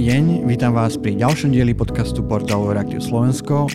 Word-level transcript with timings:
Dobrý 0.00 0.16
deň, 0.16 0.48
vítam 0.48 0.72
vás 0.72 0.96
pri 0.96 1.12
ďalšom 1.12 1.52
dieli 1.52 1.76
podcastu 1.76 2.24
portálu 2.24 2.72
Reaktiv 2.72 3.04
Slovensko. 3.04 3.68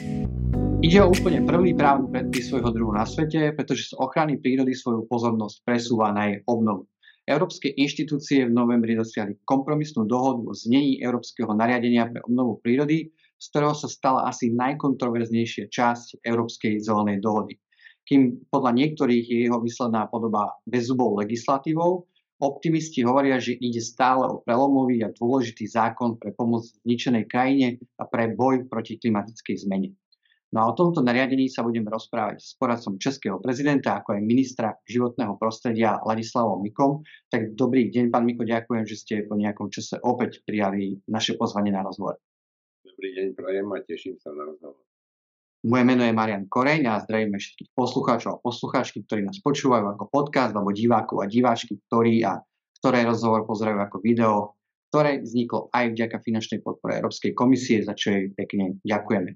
Ide 0.81 1.05
o 1.05 1.13
úplne 1.13 1.45
prvý 1.45 1.77
právny 1.77 2.09
predpis 2.09 2.49
svojho 2.49 2.73
druhu 2.73 2.97
na 2.97 3.05
svete, 3.05 3.53
pretože 3.53 3.93
z 3.93 4.01
ochrany 4.01 4.41
prírody 4.41 4.73
svoju 4.73 5.05
pozornosť 5.05 5.61
presúva 5.61 6.09
na 6.09 6.33
jej 6.33 6.41
obnovu. 6.49 6.89
Európske 7.29 7.69
inštitúcie 7.69 8.49
v 8.49 8.57
novembri 8.57 8.97
dosiahli 8.97 9.37
kompromisnú 9.45 10.09
dohodu 10.09 10.41
o 10.49 10.53
znení 10.57 10.97
Európskeho 10.97 11.53
nariadenia 11.53 12.09
pre 12.09 12.25
obnovu 12.25 12.57
prírody, 12.57 13.13
z 13.37 13.45
ktorého 13.53 13.77
sa 13.77 13.85
stala 13.85 14.25
asi 14.25 14.49
najkontroverznejšia 14.49 15.69
časť 15.69 16.25
Európskej 16.25 16.81
zelenej 16.81 17.21
dohody. 17.21 17.53
Kým 18.01 18.49
podľa 18.49 18.73
niektorých 18.73 19.25
je 19.29 19.39
jeho 19.45 19.61
výsledná 19.61 20.09
podoba 20.09 20.57
bezzubou 20.65 21.21
legislatívou, 21.21 22.09
Optimisti 22.35 22.99
hovoria, 23.07 23.39
že 23.39 23.55
ide 23.55 23.79
stále 23.79 24.27
o 24.27 24.43
prelomový 24.43 25.07
a 25.07 25.13
dôležitý 25.15 25.71
zákon 25.71 26.19
pre 26.19 26.35
pomoc 26.35 26.67
zničenej 26.83 27.31
krajine 27.31 27.79
a 27.95 28.03
pre 28.03 28.35
boj 28.35 28.67
proti 28.67 28.99
klimatickej 28.99 29.55
zmene. 29.63 29.95
No 30.51 30.63
a 30.63 30.71
o 30.71 30.77
tomto 30.77 30.99
nariadení 30.99 31.47
sa 31.47 31.63
budeme 31.63 31.87
rozprávať 31.91 32.43
s 32.43 32.55
poradcom 32.55 32.99
českého 32.99 33.39
prezidenta, 33.39 33.99
ako 33.99 34.19
aj 34.19 34.21
ministra 34.23 34.75
životného 34.87 35.35
prostredia 35.39 35.99
Ladislavom 36.03 36.63
Mikom. 36.63 37.03
Tak 37.31 37.55
dobrý 37.55 37.91
deň, 37.91 38.11
pán 38.11 38.23
Miko, 38.23 38.43
ďakujem, 38.43 38.83
že 38.87 38.95
ste 38.99 39.15
po 39.27 39.35
nejakom 39.35 39.71
čase 39.71 39.99
opäť 40.03 40.43
prijali 40.43 40.99
naše 41.11 41.39
pozvanie 41.39 41.71
na 41.75 41.83
rozhovor. 41.83 42.19
Dobrý 42.83 43.15
deň, 43.15 43.27
prajem 43.35 43.67
a 43.67 43.77
teším 43.83 44.15
sa 44.19 44.31
na 44.31 44.47
rozhovor. 44.47 44.79
Moje 45.65 45.81
meno 45.81 46.05
je 46.05 46.13
Marian 46.13 46.45
Koreň 46.45 46.85
a 46.93 47.01
zdravíme 47.01 47.41
všetkých 47.41 47.73
poslucháčov 47.73 48.37
a 48.37 48.41
poslucháčky, 48.45 49.01
ktorí 49.01 49.25
nás 49.25 49.41
počúvajú 49.41 49.97
ako 49.97 50.13
podcast, 50.13 50.53
alebo 50.53 50.69
divákov 50.69 51.25
a 51.25 51.25
diváčky, 51.25 51.81
ktorí 51.89 52.21
a 52.21 52.37
ktoré 52.77 53.01
rozhovor 53.01 53.49
pozerajú 53.49 53.81
ako 53.81 53.97
video, 53.97 54.53
ktoré 54.93 55.25
vzniklo 55.25 55.73
aj 55.73 55.97
vďaka 55.97 56.21
finančnej 56.21 56.61
podpore 56.61 57.01
Európskej 57.01 57.33
komisie, 57.33 57.81
za 57.81 57.97
čo 57.97 58.13
jej 58.13 58.29
pekne 58.37 58.77
ďakujeme. 58.85 59.33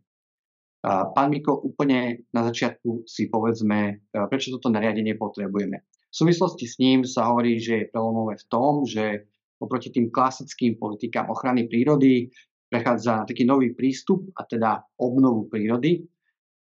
Pán 0.86 1.28
Miko, 1.34 1.66
úplne 1.66 2.30
na 2.30 2.46
začiatku 2.46 3.10
si 3.10 3.26
povedzme, 3.26 4.14
prečo 4.30 4.54
toto 4.54 4.70
nariadenie 4.70 5.18
potrebujeme. 5.18 5.82
V 5.82 6.14
súvislosti 6.14 6.70
s 6.70 6.78
ním 6.78 7.10
sa 7.10 7.26
hovorí, 7.26 7.58
že 7.58 7.74
je 7.74 7.90
prelomové 7.90 8.38
v 8.38 8.46
tom, 8.54 8.86
že 8.86 9.26
oproti 9.58 9.90
tým 9.90 10.14
klasickým 10.14 10.78
politikám 10.78 11.26
ochrany 11.34 11.66
prírody 11.66 12.30
prechádza 12.70 13.18
na 13.18 13.26
taký 13.26 13.50
nový 13.50 13.74
prístup, 13.74 14.30
a 14.38 14.46
teda 14.46 14.86
obnovu 15.02 15.50
prírody, 15.50 16.06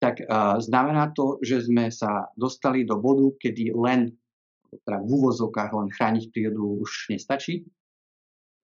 tak 0.05 0.21
znamená 0.61 1.09
to, 1.17 1.41
že 1.41 1.65
sme 1.65 1.89
sa 1.89 2.29
dostali 2.37 2.85
do 2.85 3.01
bodu, 3.01 3.25
kedy 3.41 3.73
len 3.73 4.13
teda 4.85 5.01
v 5.01 5.09
úvozovkách 5.09 5.71
len 5.73 5.89
chrániť 5.89 6.29
prírodu 6.29 6.85
už 6.85 7.09
nestačí? 7.09 7.65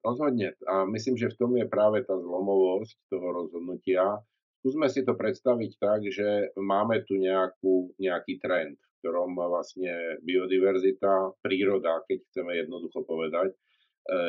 Rozhodne. 0.06 0.53
A 0.69 0.86
myslím, 0.89 1.17
že 1.17 1.34
v 1.34 1.38
tom 1.38 1.52
je 1.58 1.66
práve 1.66 2.06
tá 2.06 2.14
zlomovosť 2.14 2.97
toho 3.09 3.28
rozhodnutia. 3.31 4.22
Skúsme 4.62 4.89
si 4.89 5.02
to 5.02 5.17
predstaviť 5.17 5.72
tak, 5.81 6.06
že 6.06 6.53
máme 6.58 7.02
tu 7.09 7.17
nejakú, 7.17 7.97
nejaký 7.97 8.38
trend, 8.38 8.78
v 8.78 8.95
ktorom 9.02 9.34
vlastne 9.34 10.22
biodiverzita, 10.22 11.42
príroda, 11.42 12.06
keď 12.06 12.17
chceme 12.30 12.62
jednoducho 12.66 13.02
povedať, 13.06 13.58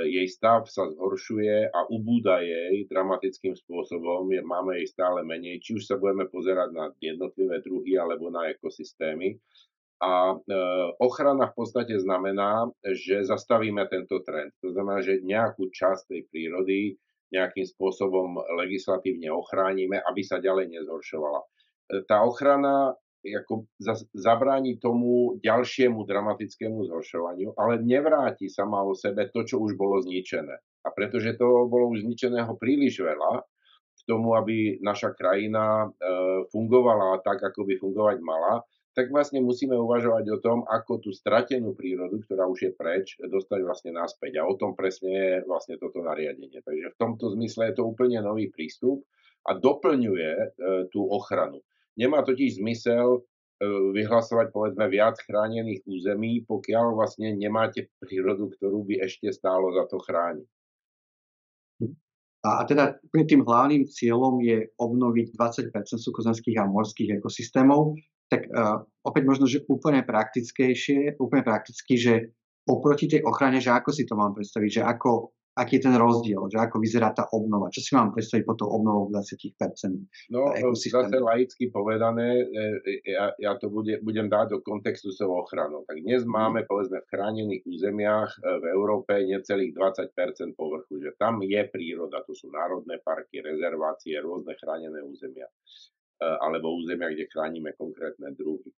jej 0.06 0.28
stav 0.28 0.68
sa 0.68 0.84
zhoršuje 0.92 1.72
a 1.72 1.88
ubúda 1.88 2.44
jej 2.44 2.84
dramatickým 2.92 3.56
spôsobom, 3.56 4.28
máme 4.44 4.78
jej 4.78 4.88
stále 4.92 5.24
menej, 5.24 5.64
či 5.64 5.80
už 5.80 5.88
sa 5.88 5.96
budeme 5.96 6.28
pozerať 6.28 6.70
na 6.76 6.92
jednotlivé 7.00 7.64
druhy 7.64 7.96
alebo 7.96 8.28
na 8.28 8.52
ekosystémy. 8.52 9.40
A 10.02 10.34
e, 10.34 10.36
ochrana 10.98 11.46
v 11.46 11.62
podstate 11.62 11.94
znamená, 11.94 12.66
že 12.82 13.22
zastavíme 13.22 13.86
tento 13.86 14.18
trend. 14.26 14.50
To 14.58 14.74
znamená, 14.74 14.98
že 14.98 15.22
nejakú 15.22 15.70
časť 15.70 16.10
tej 16.10 16.20
prírody 16.26 16.78
nejakým 17.30 17.64
spôsobom 17.64 18.34
legislatívne 18.60 19.30
ochránime, 19.30 20.02
aby 20.04 20.20
sa 20.26 20.42
ďalej 20.42 20.74
nezhoršovala. 20.74 21.40
E, 21.40 21.46
tá 22.10 22.26
ochrana 22.26 22.98
ako 23.22 23.70
zabráni 24.10 24.82
tomu 24.82 25.38
ďalšiemu 25.38 26.02
dramatickému 26.02 26.90
zhoršovaniu, 26.90 27.54
ale 27.54 27.78
nevráti 27.78 28.50
sama 28.50 28.82
o 28.82 28.98
sebe 28.98 29.30
to, 29.30 29.46
čo 29.46 29.62
už 29.62 29.78
bolo 29.78 30.02
zničené. 30.02 30.58
A 30.82 30.88
pretože 30.90 31.38
to 31.38 31.70
bolo 31.70 31.94
už 31.94 32.02
zničeného 32.02 32.58
príliš 32.58 32.98
veľa, 32.98 33.46
k 34.02 34.10
tomu, 34.10 34.34
aby 34.34 34.82
naša 34.82 35.14
krajina 35.14 35.86
e, 35.86 35.88
fungovala 36.50 37.22
tak, 37.22 37.38
ako 37.38 37.62
by 37.62 37.78
fungovať 37.78 38.18
mala, 38.18 38.66
tak 38.92 39.08
vlastne 39.08 39.40
musíme 39.40 39.72
uvažovať 39.72 40.24
o 40.28 40.38
tom, 40.42 40.58
ako 40.68 41.00
tú 41.00 41.10
stratenú 41.16 41.72
prírodu, 41.72 42.20
ktorá 42.28 42.44
už 42.44 42.58
je 42.68 42.72
preč, 42.76 43.16
dostať 43.22 43.60
vlastne 43.64 43.96
naspäť. 43.96 44.42
A 44.42 44.44
o 44.44 44.58
tom 44.58 44.76
presne 44.76 45.10
je 45.14 45.32
vlastne 45.48 45.80
toto 45.80 46.04
nariadenie. 46.04 46.60
Takže 46.60 46.92
v 46.92 46.98
tomto 47.00 47.32
zmysle 47.32 47.72
je 47.72 47.74
to 47.80 47.88
úplne 47.88 48.20
nový 48.20 48.52
prístup 48.52 49.06
a 49.48 49.56
doplňuje 49.56 50.30
e, 50.34 50.46
tú 50.92 51.08
ochranu. 51.08 51.64
Nemá 52.00 52.24
totiž 52.24 52.60
zmysel 52.62 53.18
e, 53.18 53.20
vyhlasovať 53.92 54.48
povedzme 54.52 54.88
viac 54.88 55.20
chránených 55.22 55.84
území, 55.84 56.44
pokiaľ 56.48 56.96
vlastne 56.96 57.36
nemáte 57.36 57.92
prírodu, 58.00 58.48
ktorú 58.56 58.84
by 58.88 59.04
ešte 59.04 59.28
stálo 59.32 59.72
za 59.76 59.84
to 59.88 60.00
chrániť. 60.00 60.48
A 62.42 62.66
teda 62.66 62.98
tým 63.14 63.46
hlavným 63.46 63.86
cieľom 63.86 64.42
je 64.42 64.66
obnoviť 64.74 65.38
20% 65.38 65.70
sukozemských 65.94 66.58
a 66.58 66.66
morských 66.66 67.22
ekosystémov. 67.22 67.94
Tak 68.26 68.50
uh, 68.50 68.82
opäť 69.06 69.22
možno, 69.30 69.46
že 69.46 69.62
úplne 69.70 70.02
praktickejšie, 70.02 71.22
úplne 71.22 71.46
prakticky, 71.46 71.94
že 71.94 72.34
oproti 72.66 73.06
tej 73.06 73.22
ochrane, 73.22 73.62
že 73.62 73.70
ako 73.70 73.94
si 73.94 74.02
to 74.02 74.18
mám 74.18 74.34
predstaviť, 74.34 74.70
že 74.74 74.82
ako 74.82 75.30
aký 75.52 75.76
je 75.76 75.84
ten 75.84 75.96
rozdiel, 76.00 76.40
že 76.48 76.56
ako 76.56 76.80
vyzerá 76.80 77.12
tá 77.12 77.28
obnova. 77.28 77.68
Čo 77.68 77.80
si 77.84 77.92
mám 77.92 78.16
predstaviť 78.16 78.44
po 78.48 78.56
tou 78.56 78.72
obnovou 78.72 79.12
20%? 79.12 80.32
No, 80.32 80.56
zase 80.72 81.16
laicky 81.20 81.68
povedané, 81.68 82.48
e, 82.48 82.64
e, 82.88 83.12
ja, 83.12 83.36
ja 83.36 83.52
to 83.60 83.68
bude, 83.68 84.00
budem 84.00 84.32
dať 84.32 84.56
do 84.56 84.58
kontextu 84.64 85.12
s 85.12 85.20
ochranou. 85.20 85.84
Tak 85.84 86.00
dnes 86.00 86.24
mhm. 86.24 86.32
máme, 86.32 86.60
povedzme, 86.64 87.04
v 87.04 87.10
chránených 87.12 87.62
územiach 87.68 88.30
e, 88.40 88.40
v 88.60 88.64
Európe 88.72 89.12
necelých 89.12 89.76
20% 89.76 90.56
povrchu, 90.56 91.04
že 91.04 91.12
tam 91.20 91.44
je 91.44 91.62
príroda, 91.68 92.24
to 92.24 92.32
sú 92.32 92.48
národné 92.48 93.04
parky, 93.04 93.44
rezervácie, 93.44 94.16
rôzne 94.20 94.56
chránené 94.56 95.04
územia 95.04 95.48
alebo 96.22 96.78
územia, 96.78 97.10
kde 97.10 97.26
chránime 97.26 97.74
konkrétne 97.74 98.30
druhy. 98.38 98.70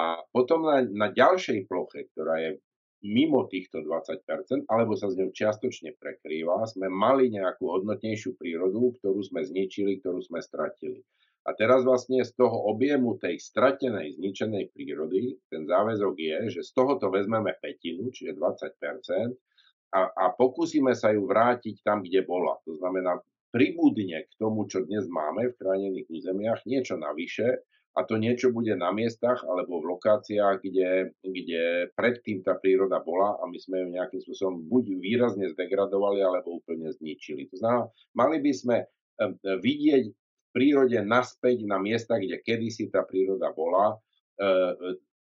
A 0.00 0.24
potom 0.32 0.64
na, 0.64 0.80
na 0.88 1.12
ďalšej 1.12 1.68
ploche, 1.68 2.08
ktorá 2.16 2.40
je 2.40 2.64
mimo 3.04 3.46
týchto 3.46 3.84
20%, 3.84 4.66
alebo 4.66 4.98
sa 4.98 5.06
s 5.06 5.14
ňou 5.14 5.30
čiastočne 5.30 5.94
prekrýva, 5.98 6.66
sme 6.66 6.90
mali 6.90 7.30
nejakú 7.30 7.70
hodnotnejšiu 7.70 8.34
prírodu, 8.34 8.98
ktorú 8.98 9.20
sme 9.22 9.46
zničili, 9.46 10.02
ktorú 10.02 10.18
sme 10.22 10.42
stratili. 10.42 11.02
A 11.46 11.56
teraz 11.56 11.86
vlastne 11.86 12.20
z 12.26 12.34
toho 12.36 12.68
objemu 12.68 13.16
tej 13.16 13.40
stratenej, 13.40 14.20
zničenej 14.20 14.68
prírody, 14.74 15.40
ten 15.48 15.64
záväzok 15.64 16.14
je, 16.18 16.38
že 16.58 16.60
z 16.66 16.70
tohoto 16.76 17.08
vezmeme 17.08 17.56
petinu, 17.56 18.12
čiže 18.12 18.36
20%, 18.36 19.32
a, 19.88 20.00
a 20.12 20.24
pokúsime 20.36 20.92
sa 20.92 21.16
ju 21.16 21.24
vrátiť 21.24 21.80
tam, 21.80 22.04
kde 22.04 22.20
bola. 22.28 22.60
To 22.68 22.76
znamená, 22.76 23.16
pribudne 23.48 24.28
k 24.28 24.32
tomu, 24.36 24.68
čo 24.68 24.84
dnes 24.84 25.08
máme 25.08 25.48
v 25.48 25.56
chránených 25.56 26.06
územiach, 26.12 26.68
niečo 26.68 27.00
navyše, 27.00 27.64
a 27.98 28.06
to 28.06 28.14
niečo 28.14 28.54
bude 28.54 28.78
na 28.78 28.94
miestach 28.94 29.42
alebo 29.42 29.82
v 29.82 29.98
lokáciách, 29.98 30.62
kde, 30.62 31.10
kde 31.18 31.90
predtým 31.98 32.46
tá 32.46 32.54
príroda 32.54 33.02
bola 33.02 33.34
a 33.42 33.50
my 33.50 33.58
sme 33.58 33.82
ju 33.82 33.86
nejakým 33.98 34.22
spôsobom 34.22 34.70
buď 34.70 34.84
výrazne 35.02 35.50
zdegradovali 35.50 36.22
alebo 36.22 36.62
úplne 36.62 36.94
zničili. 36.94 37.50
To 37.50 37.58
znamená, 37.58 37.90
mali 38.14 38.38
by 38.38 38.52
sme 38.54 38.76
vidieť 39.42 40.04
v 40.14 40.48
prírode 40.54 40.94
naspäť 41.02 41.66
na 41.66 41.82
miesta, 41.82 42.22
kde 42.22 42.38
kedysi 42.38 42.86
tá 42.94 43.02
príroda 43.02 43.50
bola, 43.50 43.98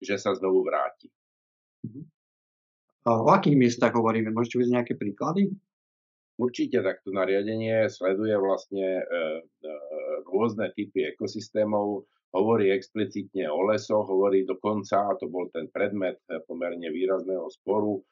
že 0.05 0.21
sa 0.21 0.37
znovu 0.37 0.61
vráti. 0.69 1.09
Mhm. 1.89 2.03
O 3.07 3.31
akých 3.31 3.57
miestach 3.57 3.95
hovoríme? 3.95 4.35
Môžete 4.35 4.61
vidieť 4.61 4.75
nejaké 4.75 4.95
príklady? 4.99 5.55
Určite 6.37 6.85
takto 6.85 7.15
nariadenie 7.15 7.89
sleduje 7.89 8.35
vlastne 8.37 9.01
e, 9.01 9.03
e, 9.41 9.73
rôzne 10.29 10.69
typy 10.77 11.15
ekosystémov, 11.15 12.05
hovorí 12.37 12.69
explicitne 12.69 13.49
o 13.49 13.65
lesoch, 13.65 14.05
hovorí 14.05 14.45
dokonca, 14.45 15.09
a 15.09 15.17
to 15.17 15.33
bol 15.33 15.49
ten 15.49 15.73
predmet 15.73 16.21
eh, 16.29 16.45
pomerne 16.45 16.93
výrazného 16.93 17.49
sporu, 17.49 18.05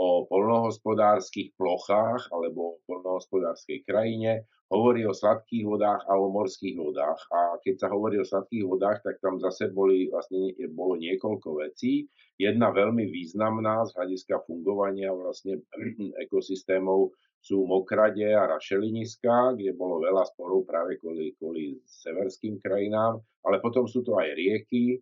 o 0.00 0.24
polnohospodárskych 0.24 1.58
plochách 1.60 2.30
alebo 2.32 2.78
o 2.78 2.80
polnohospodárskej 2.88 3.84
krajine, 3.84 4.48
hovorí 4.70 5.02
o 5.04 5.12
sladkých 5.12 5.66
vodách 5.66 6.06
a 6.06 6.14
o 6.14 6.30
morských 6.30 6.78
vodách. 6.78 7.20
A 7.34 7.58
keď 7.60 7.74
sa 7.84 7.88
hovorí 7.90 8.16
o 8.22 8.24
sladkých 8.24 8.64
vodách, 8.64 9.02
tak 9.02 9.18
tam 9.18 9.42
zase 9.42 9.68
boli, 9.74 10.06
vlastne 10.08 10.54
bolo 10.72 10.94
niekoľko 10.94 11.66
vecí. 11.66 12.06
Jedna 12.38 12.70
veľmi 12.70 13.10
významná 13.10 13.84
z 13.90 13.98
hľadiska 13.98 14.46
fungovania 14.46 15.10
vlastne 15.10 15.60
ekosystémov 16.24 17.12
sú 17.40 17.64
Mokrade 17.64 18.36
a 18.36 18.44
Rašeliniska, 18.46 19.56
kde 19.56 19.72
bolo 19.72 20.04
veľa 20.04 20.28
sporov 20.28 20.68
práve 20.68 21.00
kvôli, 21.00 21.32
kvôli 21.40 21.80
severským 21.88 22.60
krajinám, 22.60 23.16
ale 23.48 23.56
potom 23.64 23.88
sú 23.88 24.04
to 24.04 24.20
aj 24.20 24.28
rieky, 24.36 24.96
e, 24.96 24.98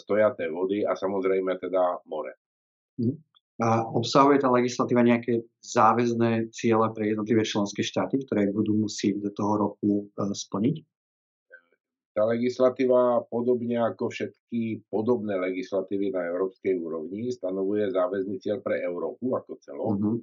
stojaté 0.00 0.48
vody 0.48 0.88
a 0.88 0.96
samozrejme 0.96 1.52
teda 1.60 2.00
more. 2.08 2.32
Hm. 2.96 3.16
A 3.56 3.88
obsahuje 3.88 4.40
tá 4.40 4.52
legislatíva 4.52 5.00
nejaké 5.00 5.40
záväzné 5.64 6.52
ciele 6.52 6.92
pre 6.92 7.12
jednotlivé 7.12 7.40
členské 7.40 7.80
štáty, 7.80 8.20
ktoré 8.24 8.52
budú 8.52 8.76
musieť 8.76 9.20
do 9.20 9.30
toho 9.36 9.52
roku 9.68 10.08
e, 10.08 10.32
splniť? 10.32 10.76
Tá 12.16 12.24
legislatíva, 12.24 13.28
podobne 13.28 13.76
ako 13.76 14.08
všetky 14.08 14.88
podobné 14.88 15.36
legislatívy 15.36 16.16
na 16.16 16.24
európskej 16.32 16.80
úrovni, 16.80 17.28
stanovuje 17.28 17.92
záväzný 17.92 18.40
cieľ 18.40 18.64
pre 18.64 18.80
Európu 18.80 19.36
ako 19.36 19.60
celok. 19.60 19.92
Uh-huh 20.00 20.16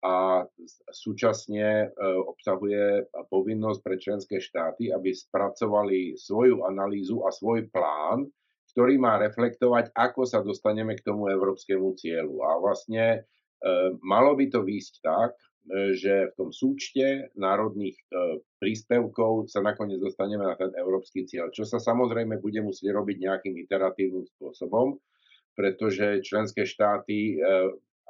a 0.00 0.48
súčasne 0.96 1.84
e, 1.84 1.86
obsahuje 2.24 3.04
povinnosť 3.28 3.80
pre 3.84 3.96
členské 4.00 4.36
štáty, 4.40 4.88
aby 4.88 5.12
spracovali 5.12 6.16
svoju 6.16 6.64
analýzu 6.64 7.20
a 7.28 7.28
svoj 7.28 7.68
plán, 7.68 8.24
ktorý 8.72 8.96
má 8.96 9.20
reflektovať, 9.20 9.92
ako 9.92 10.24
sa 10.24 10.40
dostaneme 10.40 10.96
k 10.96 11.04
tomu 11.04 11.28
európskemu 11.28 12.00
cieľu. 12.00 12.40
A 12.48 12.56
vlastne 12.56 13.04
e, 13.12 13.18
malo 14.00 14.32
by 14.40 14.48
to 14.48 14.64
výjsť 14.64 14.94
tak, 15.04 15.36
e, 15.36 15.92
že 15.92 16.32
v 16.32 16.36
tom 16.40 16.48
súčte 16.48 17.28
národných 17.36 18.00
príspevkov 18.56 19.52
sa 19.52 19.60
nakoniec 19.60 20.00
dostaneme 20.00 20.48
na 20.48 20.56
ten 20.56 20.72
európsky 20.80 21.28
cieľ, 21.28 21.52
čo 21.52 21.68
sa 21.68 21.76
samozrejme 21.76 22.40
bude 22.40 22.64
musieť 22.64 22.88
robiť 22.96 23.16
nejakým 23.20 23.52
iteratívnym 23.68 24.24
spôsobom, 24.32 24.96
pretože 25.52 26.24
členské 26.24 26.64
štáty 26.64 27.36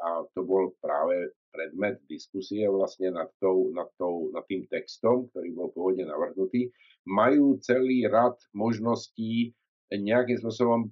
a 0.01 0.25
to 0.33 0.41
bol 0.43 0.73
práve 0.81 1.33
predmet 1.51 1.99
diskusie 2.07 2.65
vlastne 2.71 3.11
nad, 3.13 3.29
tou, 3.43 3.75
nad, 3.75 3.91
tou, 3.99 4.31
nad 4.33 4.47
tým 4.47 4.65
textom, 4.71 5.29
ktorý 5.31 5.49
bol 5.53 5.69
pôvodne 5.75 6.07
navrhnutý, 6.07 6.71
majú 7.05 7.59
celý 7.61 8.07
rad 8.07 8.39
možností 8.55 9.53
nejakým 9.91 10.39
spôsobom 10.39 10.87
e, 10.87 10.89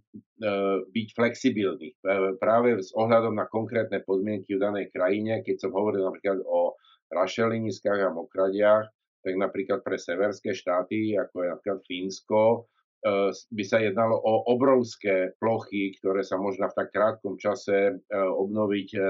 byť 0.90 1.08
flexibilní. 1.14 1.94
Práve 2.42 2.82
s 2.82 2.90
ohľadom 2.98 3.38
na 3.38 3.46
konkrétne 3.46 4.02
podmienky 4.02 4.58
v 4.58 4.64
danej 4.66 4.90
krajine, 4.90 5.46
keď 5.46 5.62
som 5.62 5.70
hovoril 5.70 6.02
napríklad 6.02 6.42
o 6.42 6.74
rašeliniskách 7.14 8.02
a 8.02 8.10
mokradiach, 8.10 8.90
tak 9.22 9.34
napríklad 9.38 9.86
pre 9.86 10.02
severské 10.02 10.50
štáty, 10.50 11.14
ako 11.14 11.46
je 11.46 11.48
napríklad 11.54 11.78
Fínsko, 11.86 12.66
E, 12.66 12.77
by 13.50 13.64
sa 13.64 13.78
jednalo 13.78 14.18
o 14.18 14.50
obrovské 14.50 15.38
plochy, 15.38 15.94
ktoré 15.98 16.26
sa 16.26 16.34
možno 16.34 16.66
v 16.66 16.76
tak 16.76 16.90
krátkom 16.90 17.38
čase 17.38 17.94
e, 17.94 18.14
obnoviť 18.18 18.88
e, 18.94 19.00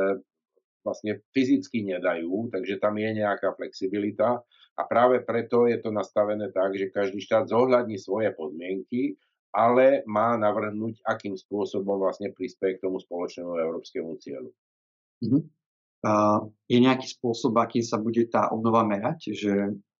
vlastne 0.85 1.25
fyzicky 1.33 1.89
nedajú, 1.89 2.53
takže 2.53 2.81
tam 2.81 3.01
je 3.01 3.11
nejaká 3.17 3.57
flexibilita 3.57 4.45
a 4.79 4.83
práve 4.87 5.25
preto 5.25 5.65
je 5.65 5.81
to 5.81 5.91
nastavené 5.91 6.53
tak, 6.53 6.77
že 6.77 6.93
každý 6.93 7.19
štát 7.25 7.49
zohľadní 7.49 7.97
svoje 7.97 8.31
podmienky, 8.37 9.17
ale 9.57 10.05
má 10.05 10.37
navrhnúť, 10.37 11.01
akým 11.09 11.35
spôsobom 11.35 11.99
vlastne 11.99 12.31
prispieje 12.31 12.79
k 12.79 12.85
tomu 12.85 13.01
spoločnému 13.01 13.59
európskemu 13.59 14.11
cieľu. 14.21 14.53
Uh-huh. 15.25 15.43
Uh, 15.99 16.47
je 16.71 16.79
nejaký 16.79 17.11
spôsob, 17.11 17.59
akým 17.59 17.83
sa 17.83 17.99
bude 17.99 18.23
tá 18.31 18.55
obnova 18.55 18.87
merať, 18.87 19.35
že 19.35 19.53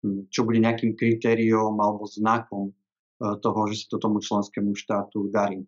hm, 0.05 0.31
čo 0.31 0.47
bude 0.47 0.63
nejakým 0.63 0.95
kritériom 0.95 1.75
alebo 1.75 2.07
znakom 2.07 2.71
toho, 3.19 3.61
že 3.71 3.85
sa 3.85 3.87
to 3.95 3.99
tomu 3.99 4.23
členskému 4.23 4.73
štátu 4.79 5.27
darí. 5.31 5.67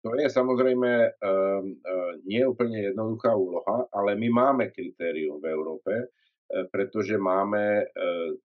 To 0.00 0.16
je 0.16 0.32
samozrejme 0.32 0.90
um, 1.20 1.76
nie 2.24 2.40
jednoduchá 2.40 3.36
úloha, 3.36 3.84
ale 3.92 4.16
my 4.16 4.28
máme 4.32 4.64
kritérium 4.72 5.44
v 5.44 5.52
Európe, 5.52 5.92
uh, 5.92 6.64
pretože 6.72 7.20
máme 7.20 7.84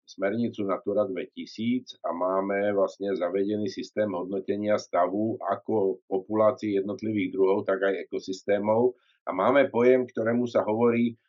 smernicu 0.04 0.68
Natura 0.68 1.08
2000 1.08 2.04
a 2.04 2.12
máme 2.12 2.76
vlastne 2.76 3.16
zavedený 3.16 3.72
systém 3.72 4.12
hodnotenia 4.12 4.76
stavu 4.78 5.40
ako 5.42 6.04
populácií 6.06 6.78
jednotlivých 6.78 7.34
druhov, 7.34 7.64
tak 7.66 7.82
aj 7.88 8.06
ekosystémov. 8.06 8.94
A 9.26 9.34
máme 9.34 9.72
pojem, 9.74 10.06
ktorému 10.06 10.46
sa 10.46 10.62
hovorí 10.62 11.16
E, 11.16 11.25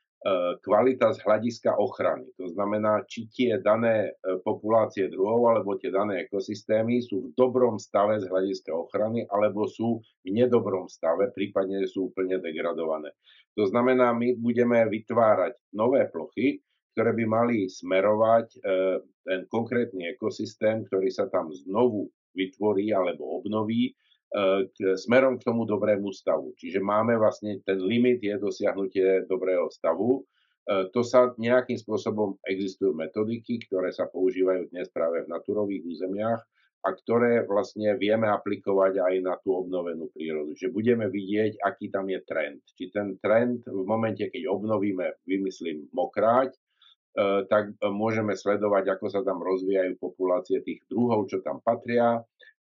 kvalita 0.65 1.15
z 1.15 1.23
hľadiska 1.23 1.79
ochrany. 1.79 2.27
To 2.41 2.51
znamená, 2.51 3.07
či 3.07 3.31
tie 3.31 3.63
dané 3.63 4.11
e, 4.11 4.41
populácie 4.43 5.07
druhov 5.07 5.55
alebo 5.55 5.79
tie 5.79 5.93
dané 5.95 6.27
ekosystémy 6.27 6.99
sú 7.05 7.31
v 7.31 7.33
dobrom 7.39 7.79
stave 7.79 8.19
z 8.19 8.27
hľadiska 8.27 8.75
ochrany 8.75 9.23
alebo 9.31 9.71
sú 9.71 10.03
v 10.27 10.29
nedobrom 10.35 10.91
stave, 10.91 11.31
prípadne 11.31 11.87
sú 11.87 12.11
úplne 12.11 12.43
degradované. 12.43 13.15
To 13.55 13.71
znamená, 13.71 14.11
my 14.19 14.35
budeme 14.41 14.83
vytvárať 14.91 15.55
nové 15.79 16.11
plochy, 16.11 16.59
ktoré 16.97 17.15
by 17.15 17.25
mali 17.29 17.71
smerovať 17.71 18.47
e, 18.51 18.59
ten 19.23 19.41
konkrétny 19.47 20.11
ekosystém, 20.11 20.83
ktorý 20.91 21.07
sa 21.13 21.31
tam 21.31 21.55
znovu 21.55 22.11
vytvorí 22.35 22.91
alebo 22.91 23.39
obnoví 23.39 23.95
E, 24.16 24.16
k, 24.35 24.77
smerom 24.99 25.39
k 25.39 25.47
tomu 25.47 25.65
dobrému 25.65 26.11
stavu. 26.11 26.53
Čiže 26.59 26.83
máme 26.83 27.15
vlastne, 27.17 27.63
ten 27.63 27.79
limit 27.79 28.21
je 28.21 28.35
dosiahnutie 28.37 29.25
dobrého 29.31 29.71
stavu. 29.71 30.23
E, 30.67 30.91
to 30.91 31.07
sa 31.07 31.31
nejakým 31.39 31.79
spôsobom, 31.79 32.37
existujú 32.43 32.93
metodiky, 32.93 33.63
ktoré 33.71 33.95
sa 33.95 34.11
používajú 34.11 34.75
dnes 34.75 34.91
práve 34.91 35.25
v 35.25 35.31
naturových 35.31 35.83
územiach 35.87 36.43
a 36.87 36.89
ktoré 36.95 37.43
vlastne 37.47 37.99
vieme 37.99 38.31
aplikovať 38.31 39.03
aj 39.03 39.15
na 39.23 39.35
tú 39.43 39.55
obnovenú 39.59 40.11
prírodu. 40.15 40.55
Že 40.55 40.75
budeme 40.75 41.07
vidieť, 41.11 41.63
aký 41.63 41.91
tam 41.91 42.11
je 42.11 42.21
trend. 42.27 42.63
Či 42.79 42.91
ten 42.91 43.19
trend 43.23 43.63
v 43.67 43.83
momente, 43.87 44.27
keď 44.27 44.43
obnovíme, 44.51 45.23
vymyslím, 45.23 45.87
mokráť, 45.95 46.51
e, 46.51 46.59
tak 47.47 47.79
môžeme 47.81 48.35
sledovať, 48.35 48.91
ako 48.91 49.07
sa 49.07 49.23
tam 49.23 49.39
rozvíjajú 49.39 50.03
populácie 50.03 50.61
tých 50.67 50.83
druhov, 50.91 51.31
čo 51.31 51.41
tam 51.47 51.63
patria, 51.63 52.27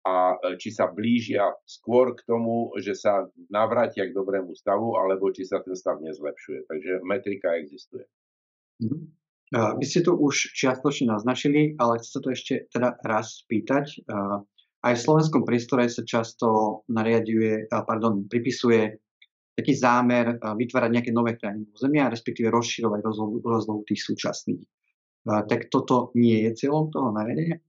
a 0.04 0.36
e, 0.36 0.60
či 0.60 0.68
sa 0.68 0.92
blížia 0.92 1.48
skôr 1.64 2.12
k 2.12 2.28
tomu, 2.28 2.70
že 2.78 2.92
sa 2.92 3.24
navrátia 3.48 4.04
k 4.04 4.16
dobrému 4.16 4.52
stavu, 4.52 5.00
alebo 5.00 5.32
či 5.32 5.48
sa 5.48 5.64
ten 5.64 5.72
stav 5.72 5.98
nezlepšuje. 6.04 6.68
Takže 6.68 6.92
metrika 7.08 7.56
existuje. 7.56 8.04
Mm-hmm. 8.84 9.02
Vy 9.54 9.84
ste 9.86 10.02
to 10.02 10.18
už 10.18 10.50
čiastočne 10.56 11.14
naznačili, 11.14 11.78
ale 11.78 12.02
chcem 12.02 12.10
sa 12.10 12.20
to 12.26 12.28
ešte 12.34 12.54
teda 12.74 12.98
raz 13.06 13.46
spýtať. 13.46 14.02
Aj 14.82 14.92
v 14.98 15.04
slovenskom 15.04 15.46
priestore 15.46 15.86
sa 15.86 16.02
často 16.02 16.82
nariaduje, 16.90 17.70
pardon, 17.70 18.26
pripisuje 18.26 18.98
taký 19.54 19.78
zámer 19.78 20.42
vytvárať 20.42 20.90
nejaké 20.90 21.10
nové 21.14 21.38
krajiny 21.38 21.70
územia, 21.70 22.10
respektíve 22.10 22.50
rozširovať 22.50 23.00
rozlohu 23.46 23.86
tých 23.86 24.02
súčasných. 24.02 24.66
Tak 25.22 25.70
toto 25.70 26.10
nie 26.18 26.50
je 26.50 26.66
cieľom 26.66 26.90
toho 26.90 27.14
nariadenia? 27.14 27.62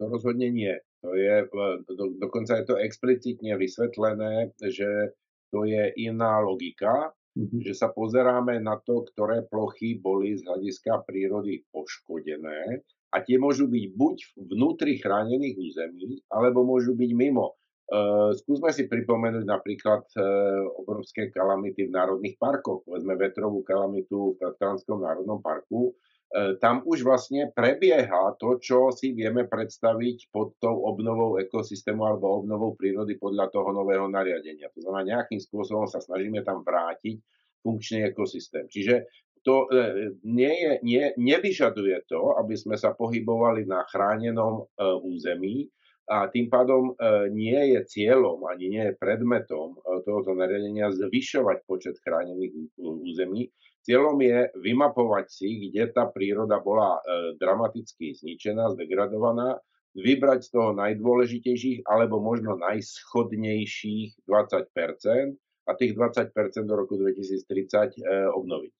To 0.00 0.08
rozhodne 0.08 0.48
nie. 0.48 0.72
To 1.06 1.14
je, 1.14 1.46
do, 1.94 2.18
dokonca 2.18 2.58
je 2.58 2.64
to 2.66 2.74
explicitne 2.82 3.54
vysvetlené, 3.54 4.50
že 4.58 5.14
to 5.54 5.62
je 5.62 5.94
iná 6.02 6.42
logika, 6.42 7.14
mm-hmm. 7.38 7.62
že 7.62 7.78
sa 7.78 7.94
pozeráme 7.94 8.58
na 8.58 8.82
to, 8.82 9.06
ktoré 9.14 9.46
plochy 9.46 10.02
boli 10.02 10.34
z 10.34 10.42
hľadiska 10.42 11.06
prírody 11.06 11.62
poškodené 11.70 12.82
a 13.14 13.16
tie 13.22 13.38
môžu 13.38 13.70
byť 13.70 13.84
buď 13.94 14.16
vnútri 14.50 14.98
chránených 14.98 15.54
území, 15.54 16.26
alebo 16.26 16.66
môžu 16.66 16.98
byť 16.98 17.10
mimo. 17.14 17.54
Uh, 17.86 18.34
skúsme 18.34 18.74
si 18.74 18.90
pripomenúť 18.90 19.46
napríklad 19.46 20.02
uh, 20.18 20.66
obrovské 20.82 21.30
kalamity 21.30 21.86
v 21.86 21.94
národných 21.94 22.34
parkoch. 22.34 22.82
Povedzme 22.82 23.14
vetrovú 23.14 23.62
kalamitu 23.62 24.34
v 24.34 24.42
Tatranskom 24.42 25.06
národnom 25.06 25.38
parku, 25.38 25.94
E, 25.94 26.15
tam 26.34 26.82
už 26.82 27.06
vlastne 27.06 27.54
prebieha 27.54 28.34
to, 28.36 28.58
čo 28.58 28.90
si 28.90 29.14
vieme 29.14 29.46
predstaviť 29.46 30.34
pod 30.34 30.58
tou 30.58 30.82
obnovou 30.84 31.38
ekosystému 31.38 32.02
alebo 32.02 32.42
obnovou 32.42 32.74
prírody 32.74 33.14
podľa 33.14 33.48
toho 33.54 33.70
nového 33.70 34.10
nariadenia. 34.10 34.68
To 34.74 34.82
znamená, 34.82 35.22
nejakým 35.22 35.38
spôsobom 35.38 35.86
sa 35.86 36.02
snažíme 36.02 36.42
tam 36.42 36.66
vrátiť 36.66 37.22
funkčný 37.62 38.10
ekosystém. 38.10 38.66
Čiže 38.66 39.06
to 39.46 39.70
e, 39.70 40.18
nie 40.26 40.50
je, 40.50 40.72
nie, 40.82 41.04
nevyžaduje 41.14 42.10
to, 42.10 42.34
aby 42.42 42.58
sme 42.58 42.74
sa 42.74 42.90
pohybovali 42.90 43.62
na 43.62 43.86
chránenom 43.86 44.66
e, 44.66 44.82
území 45.06 45.70
a 46.06 46.30
tým 46.30 46.46
pádom 46.46 46.94
nie 47.34 47.74
je 47.74 47.82
cieľom 47.82 48.38
ani 48.46 48.70
nie 48.70 48.84
je 48.86 48.94
predmetom 48.94 49.74
tohoto 50.06 50.38
nariadenia 50.38 50.94
zvyšovať 50.94 51.66
počet 51.66 51.98
chránených 51.98 52.78
území, 52.78 53.50
Cieľom 53.86 54.18
je 54.18 54.50
vymapovať 54.58 55.26
si, 55.30 55.70
kde 55.70 55.94
tá 55.94 56.10
príroda 56.10 56.58
bola 56.58 56.98
e, 56.98 57.38
dramaticky 57.38 58.18
zničená, 58.18 58.74
zdegradovaná, 58.74 59.62
vybrať 59.94 60.40
z 60.42 60.48
toho 60.50 60.74
najdôležitejších 60.74 61.86
alebo 61.86 62.18
možno 62.18 62.58
najschodnejších 62.58 64.26
20% 64.26 65.38
a 65.66 65.72
tých 65.78 65.92
20% 65.94 66.34
do 66.66 66.74
roku 66.74 66.98
2030 66.98 67.46
e, 67.46 68.26
obnoviť. 68.34 68.72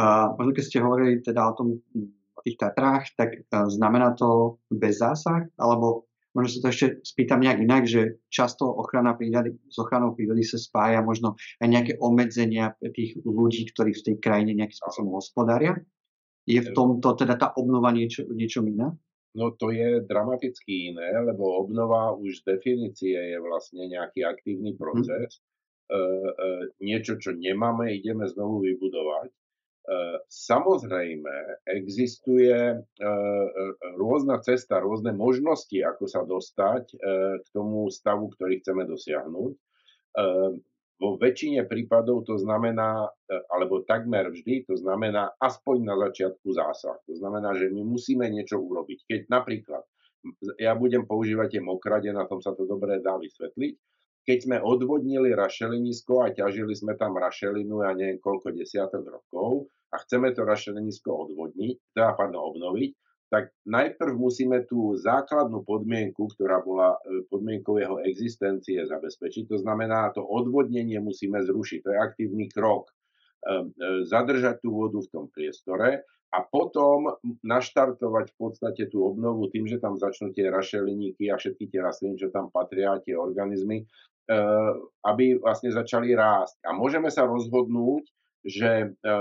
A 0.00 0.32
možno 0.32 0.52
keď 0.56 0.64
ste 0.64 0.80
hovorili 0.80 1.20
teda 1.20 1.52
o 1.52 1.52
tom 1.52 1.68
o 2.36 2.40
tých 2.40 2.56
Tatrách, 2.56 3.12
tak 3.20 3.36
e, 3.36 3.40
znamená 3.52 4.16
to 4.16 4.56
bez 4.72 5.04
zásah, 5.04 5.44
alebo 5.60 6.08
možno 6.36 6.60
sa 6.60 6.60
to 6.60 6.68
ešte 6.68 6.86
spýtam 7.00 7.40
nejak 7.40 7.64
inak, 7.64 7.88
že 7.88 8.20
často 8.28 8.68
ochrana 8.68 9.16
prírody, 9.16 9.56
s 9.72 9.76
ochranou 9.80 10.12
prírody 10.12 10.44
sa 10.44 10.60
spája 10.60 11.00
možno 11.00 11.40
aj 11.64 11.68
nejaké 11.72 11.92
obmedzenia 11.96 12.76
tých 12.92 13.16
ľudí, 13.24 13.64
ktorí 13.72 13.96
v 13.96 14.04
tej 14.12 14.16
krajine 14.20 14.52
nejakým 14.52 14.76
spôsobom 14.76 15.16
hospodária. 15.16 15.80
Je 16.44 16.60
v 16.60 16.70
tomto 16.76 17.16
teda 17.16 17.40
tá 17.40 17.56
obnova 17.56 17.90
niečo, 17.90 18.28
niečo 18.28 18.60
iné? 18.62 18.92
No 19.36 19.52
to 19.56 19.72
je 19.72 20.04
dramaticky 20.04 20.92
iné, 20.92 21.12
lebo 21.24 21.60
obnova 21.64 22.12
už 22.12 22.44
z 22.44 22.56
definície 22.56 23.16
je 23.16 23.38
vlastne 23.40 23.88
nejaký 23.88 24.28
aktívny 24.28 24.76
mhm. 24.76 24.78
proces. 24.78 25.40
Hmm. 25.86 26.66
niečo, 26.82 27.14
čo 27.14 27.30
nemáme, 27.30 27.94
ideme 27.94 28.26
znovu 28.26 28.66
vybudovať. 28.66 29.30
Samozrejme, 30.26 31.62
existuje 31.70 32.54
rôzna 33.94 34.42
cesta, 34.42 34.82
rôzne 34.82 35.14
možnosti, 35.14 35.78
ako 35.78 36.04
sa 36.10 36.26
dostať 36.26 36.84
k 37.38 37.46
tomu 37.54 37.86
stavu, 37.94 38.34
ktorý 38.34 38.58
chceme 38.58 38.82
dosiahnuť. 38.82 39.52
Vo 40.96 41.20
väčšine 41.20 41.68
prípadov 41.68 42.24
to 42.24 42.40
znamená, 42.40 43.06
alebo 43.52 43.84
takmer 43.84 44.32
vždy, 44.32 44.64
to 44.64 44.74
znamená 44.80 45.36
aspoň 45.38 45.76
na 45.84 45.94
začiatku 46.08 46.48
zásah. 46.56 46.96
To 47.06 47.14
znamená, 47.14 47.52
že 47.54 47.68
my 47.68 47.84
musíme 47.84 48.26
niečo 48.32 48.56
urobiť. 48.56 49.04
Keď 49.04 49.20
napríklad, 49.28 49.84
ja 50.58 50.74
budem 50.74 51.06
používať 51.06 51.60
tie 51.60 51.62
mokrade, 51.62 52.10
na 52.10 52.26
tom 52.26 52.42
sa 52.42 52.56
to 52.56 52.66
dobre 52.66 52.98
dá 53.04 53.20
vysvetliť, 53.20 53.76
keď 54.26 54.38
sme 54.42 54.56
odvodnili 54.58 55.30
rašelinisko 55.36 56.26
a 56.26 56.34
ťažili 56.34 56.74
sme 56.74 56.98
tam 56.98 57.14
rašelinu, 57.14 57.86
ja 57.86 57.94
neviem 57.94 58.18
koľko 58.18 58.50
desiatok 58.50 59.06
rokov, 59.06 59.70
a 59.90 59.96
chceme 60.02 60.34
to 60.34 60.42
rašelenisko 60.42 61.30
odvodniť, 61.30 61.94
teda 61.94 62.14
pardon, 62.18 62.42
obnoviť, 62.54 62.90
tak 63.26 63.50
najprv 63.66 64.14
musíme 64.14 64.62
tú 64.70 64.94
základnú 64.94 65.66
podmienku, 65.66 66.30
ktorá 66.38 66.62
bola 66.62 66.94
e, 67.02 67.26
podmienkou 67.26 67.74
jeho 67.82 67.98
existencie, 68.06 68.86
zabezpečiť. 68.86 69.50
To 69.50 69.58
znamená, 69.58 70.14
to 70.14 70.22
odvodnenie 70.22 71.02
musíme 71.02 71.42
zrušiť. 71.42 71.78
To 71.82 71.88
je 71.90 71.98
aktívny 71.98 72.46
krok. 72.46 72.86
E, 72.86 72.94
e, 72.94 73.60
zadržať 74.06 74.62
tú 74.62 74.78
vodu 74.78 75.02
v 75.02 75.10
tom 75.10 75.26
priestore 75.34 76.06
a 76.30 76.38
potom 76.42 77.18
naštartovať 77.42 78.30
v 78.30 78.36
podstate 78.38 78.82
tú 78.90 79.02
obnovu 79.02 79.50
tým, 79.50 79.66
že 79.66 79.82
tam 79.82 79.98
začnú 79.98 80.30
tie 80.30 80.46
rašeliníky 80.46 81.26
a 81.30 81.38
všetky 81.38 81.70
tie 81.70 81.82
rastliny, 81.82 82.18
čo 82.18 82.34
tam 82.34 82.50
patria, 82.50 82.98
tie 82.98 83.14
organizmy, 83.14 83.86
aby 85.06 85.38
vlastne 85.38 85.70
začali 85.70 86.18
rásť. 86.18 86.66
A 86.66 86.74
môžeme 86.74 87.14
sa 87.14 87.30
rozhodnúť, 87.30 88.10
že 88.46 88.70
e, 88.70 88.86
e, 88.86 89.14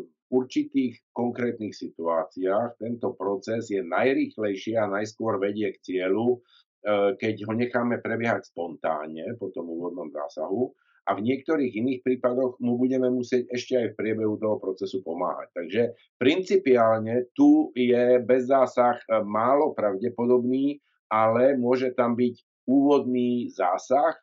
v 0.00 0.28
určitých 0.32 1.12
konkrétnych 1.12 1.76
situáciách 1.76 2.80
tento 2.80 3.12
proces 3.12 3.68
je 3.68 3.84
najrýchlejší 3.84 4.80
a 4.80 4.88
najskôr 4.88 5.36
vedie 5.36 5.68
k 5.76 5.82
cieľu, 5.84 6.40
e, 6.40 7.18
keď 7.20 7.34
ho 7.44 7.52
necháme 7.52 8.00
prebiehať 8.00 8.48
spontánne 8.48 9.36
po 9.36 9.52
tom 9.52 9.68
úvodnom 9.68 10.08
zásahu 10.08 10.72
a 11.04 11.12
v 11.12 11.20
niektorých 11.20 11.76
iných 11.84 12.00
prípadoch 12.00 12.56
mu 12.64 12.80
budeme 12.80 13.12
musieť 13.12 13.44
ešte 13.52 13.74
aj 13.76 13.86
v 13.92 13.98
priebehu 14.00 14.40
toho 14.40 14.56
procesu 14.56 15.04
pomáhať. 15.04 15.52
Takže 15.52 15.82
principiálne 16.16 17.28
tu 17.36 17.74
je 17.76 18.22
bez 18.22 18.46
zásah 18.46 19.02
málo 19.26 19.74
pravdepodobný, 19.74 20.78
ale 21.10 21.58
môže 21.58 21.90
tam 21.98 22.14
byť 22.14 22.38
úvodný 22.70 23.50
zásah, 23.50 24.14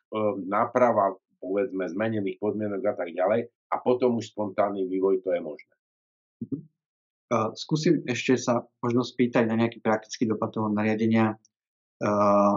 náprava 0.48 1.20
povedzme 1.36 1.84
zmenených 1.84 2.40
podmienok 2.40 2.80
a 2.80 2.94
tak 2.96 3.12
ďalej 3.12 3.52
a 3.70 3.76
potom 3.78 4.18
už 4.18 4.34
spontánny 4.34 4.84
vývoj 4.90 5.22
to 5.22 5.30
je 5.30 5.40
možné. 5.40 5.74
Uh, 7.30 7.54
skúsim 7.54 8.02
ešte 8.10 8.34
sa 8.34 8.66
možno 8.82 9.06
spýtať 9.06 9.46
na 9.46 9.54
nejaký 9.54 9.78
praktický 9.78 10.26
dopad 10.26 10.50
toho 10.50 10.66
nariadenia 10.66 11.38
uh, 12.02 12.56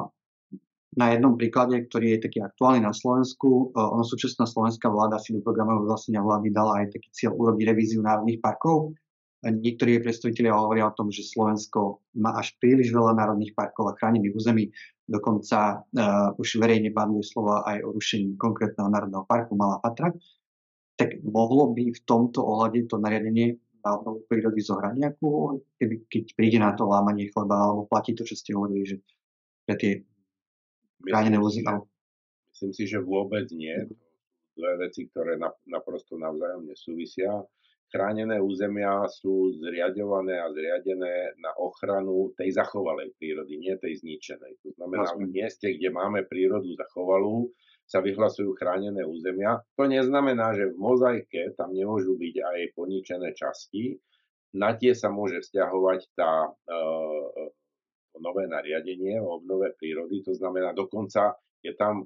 na 0.94 1.06
jednom 1.14 1.38
príklade, 1.38 1.78
ktorý 1.90 2.18
je 2.18 2.24
taký 2.26 2.40
aktuálny 2.42 2.82
na 2.82 2.90
Slovensku. 2.90 3.70
Uh, 3.70 3.94
ono 3.94 4.02
súčasná 4.02 4.50
slovenská 4.50 4.90
vláda 4.90 5.22
si 5.22 5.38
do 5.38 5.46
programového 5.46 5.86
vlastnenia 5.86 6.26
vlády 6.26 6.50
dala 6.50 6.82
aj 6.82 6.90
taký 6.90 7.10
cieľ 7.14 7.38
urobiť 7.38 7.64
revíziu 7.70 8.02
národných 8.02 8.42
parkov. 8.42 8.98
Niektorí 9.44 10.00
predstavitelia 10.00 10.56
hovoria 10.56 10.88
o 10.88 10.96
tom, 10.96 11.12
že 11.12 11.28
Slovensko 11.28 12.00
má 12.16 12.32
až 12.40 12.56
príliš 12.64 12.96
veľa 12.96 13.12
národných 13.20 13.52
parkov 13.52 13.92
a 13.92 13.98
chránených 14.00 14.40
území. 14.40 14.72
Dokonca 15.04 15.84
uh, 15.84 16.32
už 16.40 16.64
verejne 16.64 16.96
padli 16.96 17.20
slova 17.20 17.68
aj 17.68 17.84
o 17.84 17.92
rušení 17.92 18.40
konkrétneho 18.40 18.88
národného 18.88 19.28
parku 19.28 19.54
Malá 19.60 19.84
Patra. 19.84 20.16
Tak 21.00 21.26
mohlo 21.26 21.74
by 21.74 21.90
v 21.90 22.02
tomto 22.06 22.46
ohľade 22.46 22.86
to 22.86 23.02
nariadenie 23.02 23.58
na 23.84 24.00
obnovu 24.00 24.24
prírody 24.30 24.64
zohrať 24.64 24.96
nejakú, 24.96 25.60
keby, 25.76 26.08
keď 26.08 26.24
príde 26.38 26.58
na 26.62 26.72
to 26.72 26.88
lámanie 26.88 27.28
chleba, 27.34 27.60
alebo 27.60 27.90
platí 27.90 28.16
to, 28.16 28.24
čo 28.24 28.38
ste 28.38 28.56
hovorili, 28.56 28.86
že 28.88 28.98
pre 29.68 29.76
tie 29.76 29.94
chránené 31.04 31.42
územia? 31.42 31.84
Myslím 32.54 32.72
si, 32.72 32.84
že 32.88 33.04
vôbec 33.04 33.50
nie. 33.52 33.76
Sú 33.90 33.98
dve 34.56 34.88
veci, 34.88 35.10
ktoré 35.10 35.36
naprosto 35.68 36.16
navzájom 36.16 36.70
nesúvisia 36.70 37.44
chránené 37.94 38.42
územia 38.42 39.06
sú 39.06 39.54
zriadované 39.62 40.42
a 40.42 40.50
zriadené 40.50 41.38
na 41.38 41.54
ochranu 41.62 42.34
tej 42.34 42.58
zachovalej 42.58 43.14
prírody, 43.22 43.62
nie 43.62 43.78
tej 43.78 44.02
zničenej. 44.02 44.58
To 44.66 44.74
znamená, 44.74 45.14
v 45.14 45.30
mieste, 45.30 45.70
kde 45.70 45.94
máme 45.94 46.26
prírodu 46.26 46.74
zachovalú, 46.74 47.54
sa 47.86 48.00
vyhlasujú 48.00 48.56
chránené 48.56 49.04
územia. 49.04 49.60
To 49.78 49.86
neznamená, 49.86 50.56
že 50.56 50.72
v 50.72 50.78
mozaike 50.80 51.54
tam 51.60 51.76
nemôžu 51.76 52.16
byť 52.16 52.36
aj 52.42 52.60
poničené 52.74 53.30
časti. 53.36 54.00
Na 54.54 54.78
tie 54.78 54.94
sa 54.94 55.10
môže 55.10 55.42
vzťahovať 55.42 56.00
tá 56.14 56.48
e, 56.48 56.52
nové 58.22 58.46
nariadenie 58.46 59.18
o 59.18 59.42
obnove 59.42 59.74
prírody. 59.78 60.22
To 60.30 60.34
znamená, 60.38 60.72
dokonca 60.72 61.34
je 61.66 61.74
tam 61.74 62.06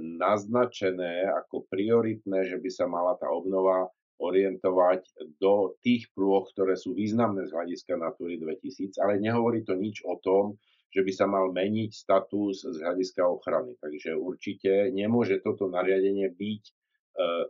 naznačené 0.00 1.26
ako 1.26 1.66
prioritné, 1.66 2.46
že 2.46 2.58
by 2.62 2.70
sa 2.70 2.86
mala 2.86 3.18
tá 3.18 3.26
obnova 3.26 3.90
orientovať 4.20 5.00
do 5.40 5.74
tých 5.80 6.12
plôch, 6.12 6.52
ktoré 6.52 6.76
sú 6.76 6.92
významné 6.92 7.48
z 7.48 7.56
hľadiska 7.56 7.96
Natúry 7.96 8.36
2000, 8.36 9.00
ale 9.00 9.16
nehovorí 9.16 9.64
to 9.64 9.72
nič 9.74 10.04
o 10.04 10.20
tom, 10.20 10.60
že 10.90 11.00
by 11.06 11.12
sa 11.14 11.26
mal 11.30 11.54
meniť 11.54 11.90
status 11.94 12.66
z 12.66 12.76
hľadiska 12.82 13.22
ochrany. 13.22 13.78
Takže 13.78 14.18
určite 14.18 14.90
nemôže 14.90 15.38
toto 15.38 15.70
nariadenie 15.70 16.30
byť 16.34 16.62
e, 16.66 16.72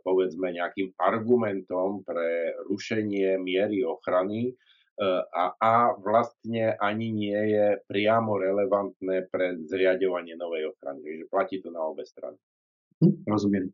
povedzme 0.04 0.52
nejakým 0.52 0.92
argumentom 1.00 2.04
pre 2.04 2.52
rušenie 2.68 3.40
miery 3.40 3.80
ochrany 3.80 4.52
e, 4.52 4.54
a, 5.32 5.56
a 5.56 5.72
vlastne 5.96 6.76
ani 6.76 7.08
nie 7.16 7.40
je 7.56 7.66
priamo 7.88 8.36
relevantné 8.36 9.32
pre 9.32 9.56
zriadovanie 9.64 10.36
novej 10.36 10.76
ochrany. 10.76 11.00
Takže 11.00 11.24
platí 11.32 11.56
to 11.64 11.72
na 11.72 11.80
obe 11.80 12.04
strany. 12.04 12.36
Hm, 13.00 13.24
rozumiem. 13.24 13.72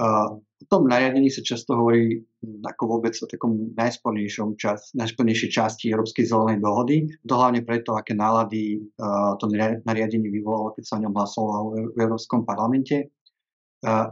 O 0.00 0.64
tom 0.68 0.88
nariadení 0.88 1.28
sa 1.28 1.44
často 1.44 1.76
hovorí 1.76 2.16
hm, 2.16 2.64
ako 2.64 2.82
vôbec 2.96 3.12
o 3.20 3.28
takom 3.28 3.72
najspornejšom 3.76 4.56
čas, 4.56 4.96
najspornejšej 4.96 5.50
časti 5.52 5.92
Európskej 5.92 6.24
zelenej 6.24 6.60
dohody. 6.64 6.96
To 7.28 7.36
hlavne 7.36 7.60
preto, 7.64 7.96
aké 7.96 8.16
nálady 8.16 8.80
to 9.36 9.44
nariadenie 9.84 10.32
vyvolalo, 10.32 10.72
keď 10.72 10.84
sa 10.84 10.96
o 10.96 11.02
ňom 11.04 11.12
hlasovalo 11.16 11.64
v 11.92 11.98
Európskom 12.00 12.48
parlamente. 12.48 13.12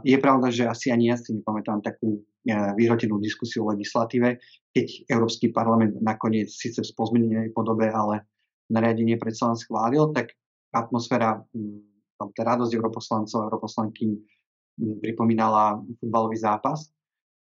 Je 0.01 0.17
pravda, 0.17 0.49
že 0.49 0.65
asi 0.65 0.89
ani 0.89 1.13
ja 1.13 1.17
si 1.17 1.29
nepamätám 1.29 1.85
takú 1.85 2.17
uh, 2.17 2.73
vyhrotenú 2.73 3.21
diskusiu 3.21 3.69
o 3.69 3.69
legislatíve, 3.69 4.41
keď 4.73 4.87
Európsky 5.13 5.53
parlament 5.53 5.93
nakoniec 6.01 6.49
síce 6.49 6.81
v 6.81 6.95
pozmenenej 6.97 7.53
podobe, 7.53 7.85
ale 7.85 8.25
nariadenie 8.73 9.21
predsa 9.21 9.53
len 9.53 9.57
schválil, 9.57 10.09
tak 10.09 10.33
atmosféra, 10.73 11.37
hm, 11.53 11.85
tá 12.17 12.41
radosť 12.41 12.71
europoslancov, 12.73 13.45
europoslanky 13.45 14.17
pripomínala 14.79 15.83
futbalový 15.99 16.39
zápas. 16.39 16.89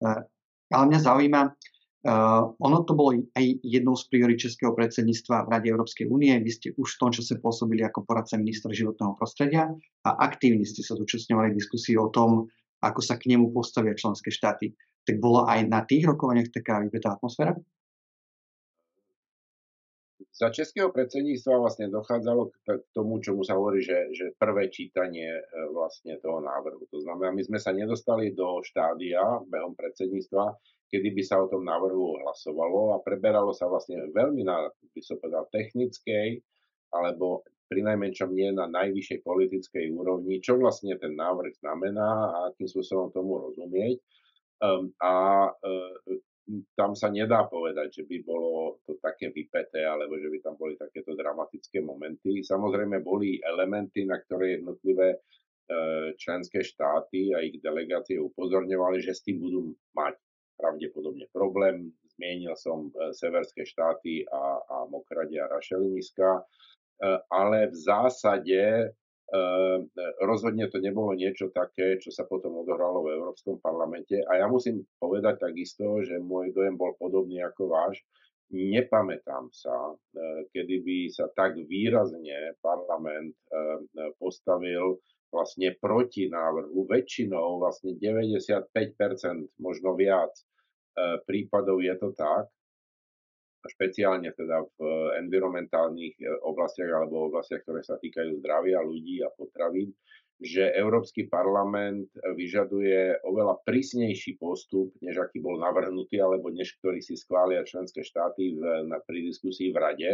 Eh, 0.03 0.23
ale 0.71 0.85
mňa 0.87 1.01
zaujíma, 1.03 1.43
uh, 1.51 2.55
ono 2.63 2.79
to 2.87 2.95
bolo 2.95 3.19
aj 3.35 3.45
jednou 3.67 3.99
z 3.99 4.07
priorit 4.07 4.39
Českého 4.39 4.71
predsedníctva 4.71 5.43
v 5.45 5.51
Rade 5.51 5.67
Európskej 5.67 6.07
únie. 6.07 6.31
Vy 6.39 6.51
ste 6.51 6.69
už 6.79 6.95
v 6.95 7.01
tom 7.03 7.11
čase 7.11 7.43
pôsobili 7.43 7.83
ako 7.83 8.07
poradca 8.07 8.39
ministra 8.39 8.71
životného 8.71 9.19
prostredia 9.19 9.67
a 10.07 10.11
aktívne 10.23 10.63
ste 10.63 10.87
sa 10.87 10.95
zúčastňovali 10.95 11.59
diskusii 11.59 11.99
o 11.99 12.07
tom, 12.07 12.47
ako 12.87 13.03
sa 13.03 13.19
k 13.19 13.35
nemu 13.35 13.51
postavia 13.51 13.99
členské 13.99 14.31
štáty. 14.31 14.79
Tak 15.03 15.19
bola 15.19 15.51
aj 15.51 15.61
na 15.67 15.83
tých 15.83 16.07
rokovaniach 16.07 16.55
taká 16.55 16.79
vypetá 16.87 17.19
atmosféra? 17.19 17.59
Za 20.41 20.49
českého 20.49 20.89
predsedníctva 20.89 21.61
vlastne 21.61 21.93
dochádzalo 21.93 22.49
k 22.49 22.89
tomu, 22.97 23.21
čomu 23.21 23.45
sa 23.45 23.61
hovorí, 23.61 23.85
že, 23.85 24.09
že 24.17 24.33
prvé 24.41 24.73
čítanie 24.73 25.29
e, 25.37 25.45
vlastne 25.69 26.17
toho 26.17 26.41
návrhu. 26.41 26.81
To 26.89 26.99
znamená, 27.05 27.37
my 27.37 27.45
sme 27.45 27.61
sa 27.61 27.77
nedostali 27.77 28.33
do 28.33 28.65
štádia 28.65 29.21
behom 29.45 29.77
predsedníctva, 29.77 30.57
kedy 30.89 31.13
by 31.13 31.23
sa 31.29 31.45
o 31.45 31.51
tom 31.53 31.69
návrhu 31.69 32.25
hlasovalo 32.25 32.97
a 32.97 33.05
preberalo 33.05 33.53
sa 33.53 33.69
vlastne 33.69 34.01
veľmi 34.17 34.41
na, 34.41 34.65
by 34.97 35.01
som 35.05 35.21
povedal, 35.21 35.45
technickej 35.53 36.41
alebo 36.89 37.45
pri 37.69 37.85
najmenšom 37.85 38.33
nie 38.33 38.49
na 38.51 38.65
najvyššej 38.65 39.21
politickej 39.21 39.93
úrovni, 39.93 40.41
čo 40.41 40.57
vlastne 40.57 40.97
ten 40.97 41.21
návrh 41.21 41.61
znamená 41.61 42.09
a 42.33 42.39
akým 42.51 42.67
spôsobom 42.67 43.13
tomu 43.13 43.45
rozumieť. 43.45 44.01
Um, 44.61 44.93
a 44.99 45.47
uh, 45.53 45.95
tam 46.75 46.99
sa 46.99 47.13
nedá 47.13 47.47
povedať, 47.47 48.03
že 48.03 48.05
by 48.07 48.17
bolo 48.27 48.83
to 48.83 48.99
také 48.99 49.31
vypeté, 49.31 49.87
alebo 49.87 50.19
že 50.19 50.29
by 50.29 50.39
tam 50.43 50.55
boli 50.59 50.75
takéto 50.75 51.15
dramatické 51.15 51.79
momenty. 51.85 52.43
Samozrejme 52.43 53.03
boli 53.05 53.39
elementy, 53.39 54.03
na 54.09 54.19
ktoré 54.19 54.59
jednotlivé 54.59 55.15
e, 55.15 55.19
členské 56.19 56.65
štáty 56.67 57.31
a 57.37 57.45
ich 57.45 57.63
delegácie 57.63 58.19
upozorňovali, 58.19 58.99
že 58.99 59.15
s 59.15 59.23
tým 59.23 59.39
budú 59.39 59.71
mať 59.95 60.19
pravdepodobne 60.59 61.25
problém. 61.31 61.95
Zmienil 62.19 62.59
som 62.59 62.91
e, 62.91 63.15
severské 63.15 63.63
štáty 63.63 64.27
a, 64.27 64.59
a 64.61 64.77
Mokradie 64.91 65.39
a 65.39 65.49
Rašeliniska, 65.49 66.29
e, 66.37 66.43
ale 67.31 67.71
v 67.71 67.77
zásade 67.79 68.91
rozhodne 70.21 70.69
to 70.69 70.79
nebolo 70.79 71.17
niečo 71.17 71.49
také, 71.49 71.97
čo 71.97 72.13
sa 72.13 72.29
potom 72.29 72.61
odohralo 72.61 73.03
v 73.03 73.17
Európskom 73.17 73.57
parlamente. 73.59 74.21
A 74.29 74.37
ja 74.41 74.47
musím 74.47 74.85
povedať 75.01 75.41
takisto, 75.41 76.05
že 76.05 76.21
môj 76.21 76.53
dojem 76.53 76.77
bol 76.77 76.93
podobný 77.01 77.41
ako 77.41 77.73
váš. 77.73 78.05
Nepamätám 78.51 79.47
sa, 79.55 79.95
kedy 80.51 80.83
by 80.83 80.99
sa 81.09 81.31
tak 81.33 81.55
výrazne 81.55 82.59
parlament 82.59 83.39
postavil 84.19 84.99
vlastne 85.31 85.79
proti 85.79 86.27
návrhu. 86.27 86.83
Väčšinou, 86.91 87.63
vlastne 87.63 87.95
95%, 87.95 89.63
možno 89.63 89.95
viac 89.95 90.35
prípadov 91.31 91.79
je 91.79 91.95
to 91.95 92.11
tak, 92.19 92.51
špeciálne 93.69 94.33
teda 94.33 94.65
v 94.77 94.79
environmentálnych 95.21 96.17
e, 96.17 96.25
oblastiach 96.47 96.89
alebo 96.89 97.29
oblastiach, 97.29 97.61
ktoré 97.67 97.85
sa 97.85 98.01
týkajú 98.01 98.41
zdravia 98.41 98.81
ľudí 98.81 99.21
a 99.21 99.29
potravín, 99.37 99.93
že 100.41 100.73
Európsky 100.73 101.29
parlament 101.29 102.09
vyžaduje 102.17 103.21
oveľa 103.29 103.61
prísnejší 103.69 104.41
postup, 104.41 104.89
než 105.05 105.21
aký 105.21 105.45
bol 105.45 105.61
navrhnutý, 105.61 106.17
alebo 106.17 106.49
než 106.49 106.81
ktorý 106.81 107.05
si 107.05 107.13
schvália 107.21 107.61
členské 107.69 108.01
štáty 108.01 108.57
v, 108.57 108.89
na, 108.89 109.05
pri 109.05 109.21
diskusii 109.29 109.69
v 109.69 109.77
Rade. 109.77 110.13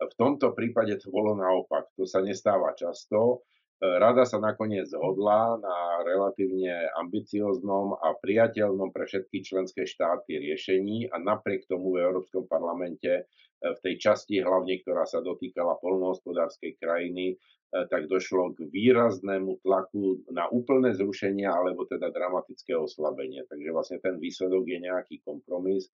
V 0.00 0.14
tomto 0.16 0.56
prípade 0.56 0.96
to 0.96 1.12
bolo 1.12 1.36
naopak. 1.36 1.92
To 2.00 2.08
sa 2.08 2.24
nestáva 2.24 2.72
často. 2.72 3.44
Rada 3.78 4.26
sa 4.26 4.42
nakoniec 4.42 4.90
zhodla 4.90 5.54
na 5.62 6.02
relatívne 6.02 6.90
ambicioznom 6.98 7.94
a 8.02 8.10
priateľnom 8.18 8.90
pre 8.90 9.06
všetky 9.06 9.46
členské 9.46 9.86
štáty 9.86 10.34
riešení 10.34 11.06
a 11.14 11.22
napriek 11.22 11.62
tomu 11.70 11.94
v 11.94 12.02
Európskom 12.02 12.50
parlamente 12.50 13.06
e, 13.06 13.22
v 13.62 13.78
tej 13.78 13.94
časti 14.02 14.42
hlavne, 14.42 14.82
ktorá 14.82 15.06
sa 15.06 15.22
dotýkala 15.22 15.78
polnohospodárskej 15.78 16.74
krajiny, 16.74 17.26
e, 17.30 17.86
tak 17.86 18.10
došlo 18.10 18.58
k 18.58 18.66
výraznému 18.66 19.62
tlaku 19.62 20.26
na 20.34 20.50
úplné 20.50 20.98
zrušenie 20.98 21.46
alebo 21.46 21.86
teda 21.86 22.10
dramatické 22.10 22.74
oslabenie. 22.74 23.46
Takže 23.46 23.70
vlastne 23.70 24.02
ten 24.02 24.18
výsledok 24.18 24.66
je 24.66 24.78
nejaký 24.90 25.22
kompromis. 25.22 25.86
E, 25.86 25.90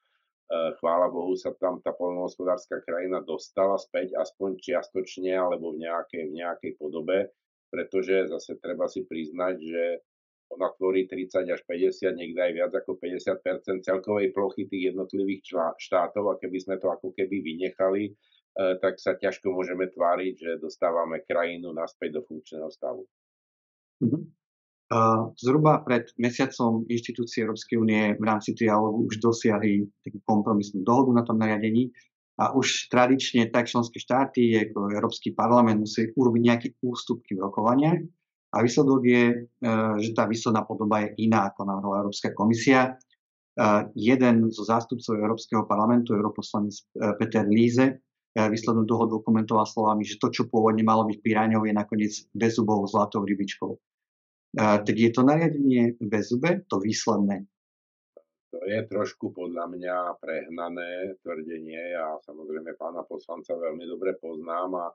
chvála 0.80 1.12
Bohu 1.12 1.36
sa 1.36 1.52
tam 1.60 1.84
tá 1.84 1.92
polnohospodárska 1.92 2.80
krajina 2.80 3.20
dostala 3.20 3.76
späť 3.76 4.16
aspoň 4.16 4.56
čiastočne 4.56 5.36
alebo 5.36 5.76
v 5.76 5.84
nejakej, 5.84 6.32
v 6.32 6.36
nejakej 6.40 6.72
podobe 6.80 7.28
pretože 7.74 8.30
zase 8.30 8.54
treba 8.62 8.86
si 8.86 9.02
priznať, 9.02 9.56
že 9.58 9.84
ona 10.54 10.70
tvorí 10.78 11.10
30 11.10 11.50
až 11.50 11.60
50, 11.66 12.14
niekde 12.14 12.38
aj 12.38 12.52
viac 12.54 12.72
ako 12.78 12.94
50% 13.02 13.82
celkovej 13.82 14.30
plochy 14.30 14.70
tých 14.70 14.94
jednotlivých 14.94 15.42
štátov 15.82 16.30
a 16.30 16.38
keby 16.38 16.58
sme 16.62 16.78
to 16.78 16.94
ako 16.94 17.10
keby 17.10 17.42
vynechali, 17.42 18.14
eh, 18.14 18.78
tak 18.78 19.02
sa 19.02 19.18
ťažko 19.18 19.50
môžeme 19.50 19.90
tváriť, 19.90 20.34
že 20.38 20.50
dostávame 20.62 21.26
krajinu 21.26 21.74
naspäť 21.74 22.22
do 22.22 22.22
funkčného 22.22 22.70
stavu. 22.70 23.02
Mhm. 24.06 24.44
Zhruba 25.40 25.80
pred 25.82 26.12
mesiacom 26.20 26.84
inštitúcie 26.86 27.42
Európskej 27.42 27.80
únie 27.80 28.14
v 28.14 28.24
rámci 28.24 28.54
dialogu 28.54 29.08
už 29.08 29.18
dosiahli 29.18 29.88
takú 30.04 30.20
kompromisnú 30.22 30.84
dohodu 30.86 31.10
na 31.10 31.22
tom 31.24 31.40
nariadení 31.40 31.90
a 32.34 32.50
už 32.50 32.90
tradične 32.90 33.46
tak 33.54 33.70
členské 33.70 34.02
štáty 34.02 34.58
ako 34.58 34.90
Európsky 34.90 35.30
parlament 35.30 35.86
musí 35.86 36.10
urobiť 36.10 36.42
nejaké 36.42 36.68
ústupky 36.82 37.38
v 37.38 37.46
rokovaniach 37.46 38.00
a 38.54 38.62
výsledok 38.62 39.02
je, 39.02 39.24
e, 39.34 39.36
že 39.98 40.10
tá 40.14 40.30
výsledná 40.30 40.62
podoba 40.62 41.02
je 41.02 41.26
iná, 41.26 41.50
ako 41.50 41.66
navrhla 41.66 42.06
Európska 42.06 42.30
komisia. 42.30 42.80
E, 42.86 42.92
jeden 43.98 44.46
zo 44.54 44.62
zástupcov 44.62 45.18
Európskeho 45.18 45.66
parlamentu, 45.66 46.14
europoslanec 46.14 46.74
e, 46.74 46.82
Peter 47.18 47.42
Líze, 47.46 47.98
výslednú 48.34 48.82
dohodu 48.82 49.14
dokumentoval 49.14 49.62
slovami, 49.62 50.02
že 50.02 50.18
to, 50.18 50.26
čo 50.26 50.50
pôvodne 50.50 50.82
malo 50.82 51.06
byť 51.06 51.22
piráňou, 51.22 51.70
je 51.70 51.70
nakoniec 51.70 52.10
bezubou 52.34 52.82
zlatou 52.82 53.22
rybičkou. 53.22 53.78
Tak 54.58 54.90
je 54.90 55.10
to 55.14 55.22
nariadenie 55.22 55.94
bezube, 56.02 56.66
to 56.66 56.82
výsledné. 56.82 57.46
To 58.54 58.62
je 58.70 58.86
trošku 58.86 59.34
podľa 59.34 59.66
mňa 59.66 59.96
prehnané 60.22 61.18
tvrdenie. 61.26 61.98
Ja 61.98 62.14
samozrejme 62.22 62.78
pána 62.78 63.02
poslanca 63.02 63.58
veľmi 63.58 63.82
dobre 63.82 64.14
poznám 64.14 64.70
a 64.78 64.86
e, 64.86 64.94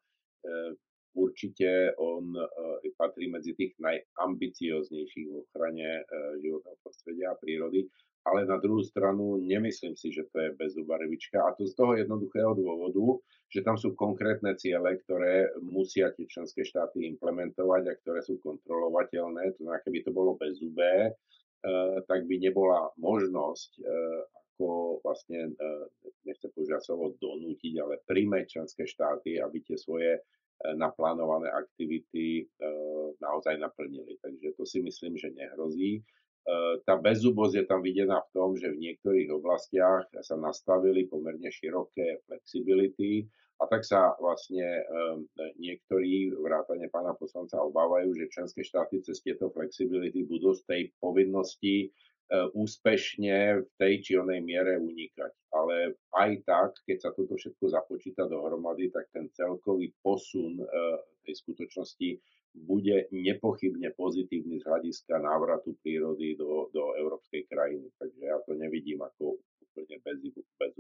určite 1.20 1.92
on 2.00 2.40
e, 2.40 2.48
patrí 2.96 3.28
medzi 3.28 3.52
tých 3.60 3.76
najambicioznejších 3.84 5.28
v 5.28 5.44
ochrane 5.44 5.90
e, 5.92 6.04
životného 6.40 6.78
prostredia 6.80 7.36
a 7.36 7.40
prírody. 7.40 7.84
Ale 8.24 8.48
na 8.48 8.64
druhú 8.64 8.80
stranu 8.80 9.36
nemyslím 9.44 10.00
si, 10.00 10.16
že 10.16 10.24
to 10.32 10.40
je 10.40 10.56
bezúba 10.56 10.96
rybička. 10.96 11.44
A 11.44 11.52
to 11.52 11.68
z 11.68 11.76
toho 11.76 12.00
jednoduchého 12.00 12.56
dôvodu, 12.56 13.20
že 13.52 13.60
tam 13.60 13.76
sú 13.76 13.92
konkrétne 13.92 14.56
ciele, 14.56 15.04
ktoré 15.04 15.52
musia 15.60 16.16
tie 16.16 16.24
členské 16.32 16.64
štáty 16.64 17.04
implementovať 17.12 17.84
a 17.92 17.98
ktoré 18.00 18.24
sú 18.24 18.40
kontrolovateľné. 18.40 19.60
To 19.60 19.68
znamená, 19.68 19.84
keby 19.84 20.00
to 20.08 20.12
bolo 20.16 20.40
bezúbé, 20.40 21.12
Eh, 21.12 21.49
tak 22.08 22.24
by 22.24 22.36
nebola 22.40 22.88
možnosť 22.96 23.70
eh, 23.84 24.22
ako 24.56 25.00
vlastne, 25.04 25.52
eh, 25.52 25.86
nechcem 26.24 26.52
povedať 26.56 26.82
slovo 26.84 27.16
donútiť, 27.20 27.74
ale 27.80 28.04
príjmeť 28.08 28.60
členské 28.60 28.84
štáty, 28.88 29.40
aby 29.40 29.60
tie 29.64 29.76
svoje 29.76 30.20
naplánované 30.60 31.48
aktivity 31.48 32.44
naozaj 33.24 33.56
naplnili. 33.64 34.20
Takže 34.20 34.60
to 34.60 34.68
si 34.68 34.84
myslím, 34.84 35.16
že 35.16 35.32
nehrozí. 35.32 36.04
Tá 36.88 36.98
bezzubosť 36.98 37.54
je 37.62 37.66
tam 37.70 37.82
videná 37.86 38.26
v 38.26 38.32
tom, 38.34 38.50
že 38.58 38.74
v 38.74 38.82
niektorých 38.82 39.30
oblastiach 39.30 40.10
sa 40.26 40.36
nastavili 40.38 41.06
pomerne 41.06 41.50
široké 41.50 42.26
flexibility 42.26 43.30
a 43.60 43.68
tak 43.68 43.84
sa 43.86 44.16
vlastne 44.18 44.82
niektorí, 45.60 46.32
vrátane 46.32 46.88
pána 46.90 47.14
poslanca, 47.14 47.60
obávajú, 47.60 48.16
že 48.16 48.32
členské 48.32 48.64
štáty 48.64 49.04
cez 49.04 49.20
tieto 49.20 49.52
flexibility 49.52 50.26
budú 50.26 50.56
z 50.56 50.62
tej 50.66 50.82
povinnosti 50.98 51.92
úspešne 52.30 53.66
v 53.66 53.70
tej 53.82 53.94
či 54.06 54.12
onej 54.22 54.42
miere 54.46 54.78
unikať. 54.78 55.34
Ale 55.50 55.98
aj 56.14 56.32
tak, 56.46 56.72
keď 56.86 56.98
sa 57.02 57.10
toto 57.18 57.34
všetko 57.34 57.66
započíta 57.74 58.30
dohromady, 58.30 58.94
tak 58.94 59.10
ten 59.10 59.30
celkový 59.34 59.90
posun 60.06 60.62
eh, 60.62 60.68
tej 61.26 61.34
skutočnosti 61.46 62.10
bude 62.66 63.06
nepochybne 63.14 63.94
pozitívny 63.94 64.58
z 64.58 64.66
hľadiska 64.66 65.22
návratu 65.22 65.78
prírody 65.86 66.34
do, 66.34 66.70
do 66.74 66.98
európskej 66.98 67.46
krajiny. 67.46 67.94
Takže 68.02 68.22
ja 68.26 68.42
to 68.42 68.58
nevidím 68.58 69.06
ako 69.06 69.38
úplne 69.62 70.02
bez, 70.02 70.18
bez 70.34 70.72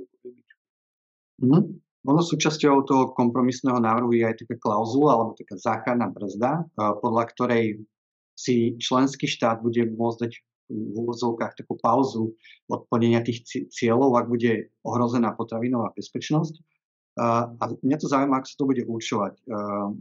mm-hmm. 1.45 1.63
Ono 2.09 2.21
súčasťou 2.23 2.89
toho 2.89 3.03
kompromisného 3.13 3.77
návrhu 3.77 4.15
je 4.17 4.23
aj 4.25 4.41
taká 4.41 4.55
klauzula 4.57 5.19
alebo 5.19 5.37
taká 5.37 5.59
záchranná 5.59 6.09
brzda, 6.09 6.65
podľa 7.03 7.23
ktorej 7.35 7.85
si 8.33 8.79
členský 8.79 9.27
štát 9.27 9.59
bude 9.59 9.83
môcť 9.83 10.17
dať 10.25 10.33
v 10.69 10.95
úvodzovkách 10.95 11.57
takú 11.57 11.75
pauzu 11.81 12.37
od 12.69 12.85
plnenia 12.87 13.25
tých 13.25 13.43
cieľov, 13.73 14.15
ak 14.21 14.29
bude 14.29 14.69
ohrozená 14.85 15.33
potravinová 15.33 15.91
bezpečnosť. 15.97 16.55
A 17.19 17.65
mňa 17.83 17.97
to 17.99 18.07
zaujíma, 18.07 18.39
ako 18.39 18.47
sa 18.47 18.55
to 18.55 18.69
bude 18.69 18.83
určovať. 18.87 19.33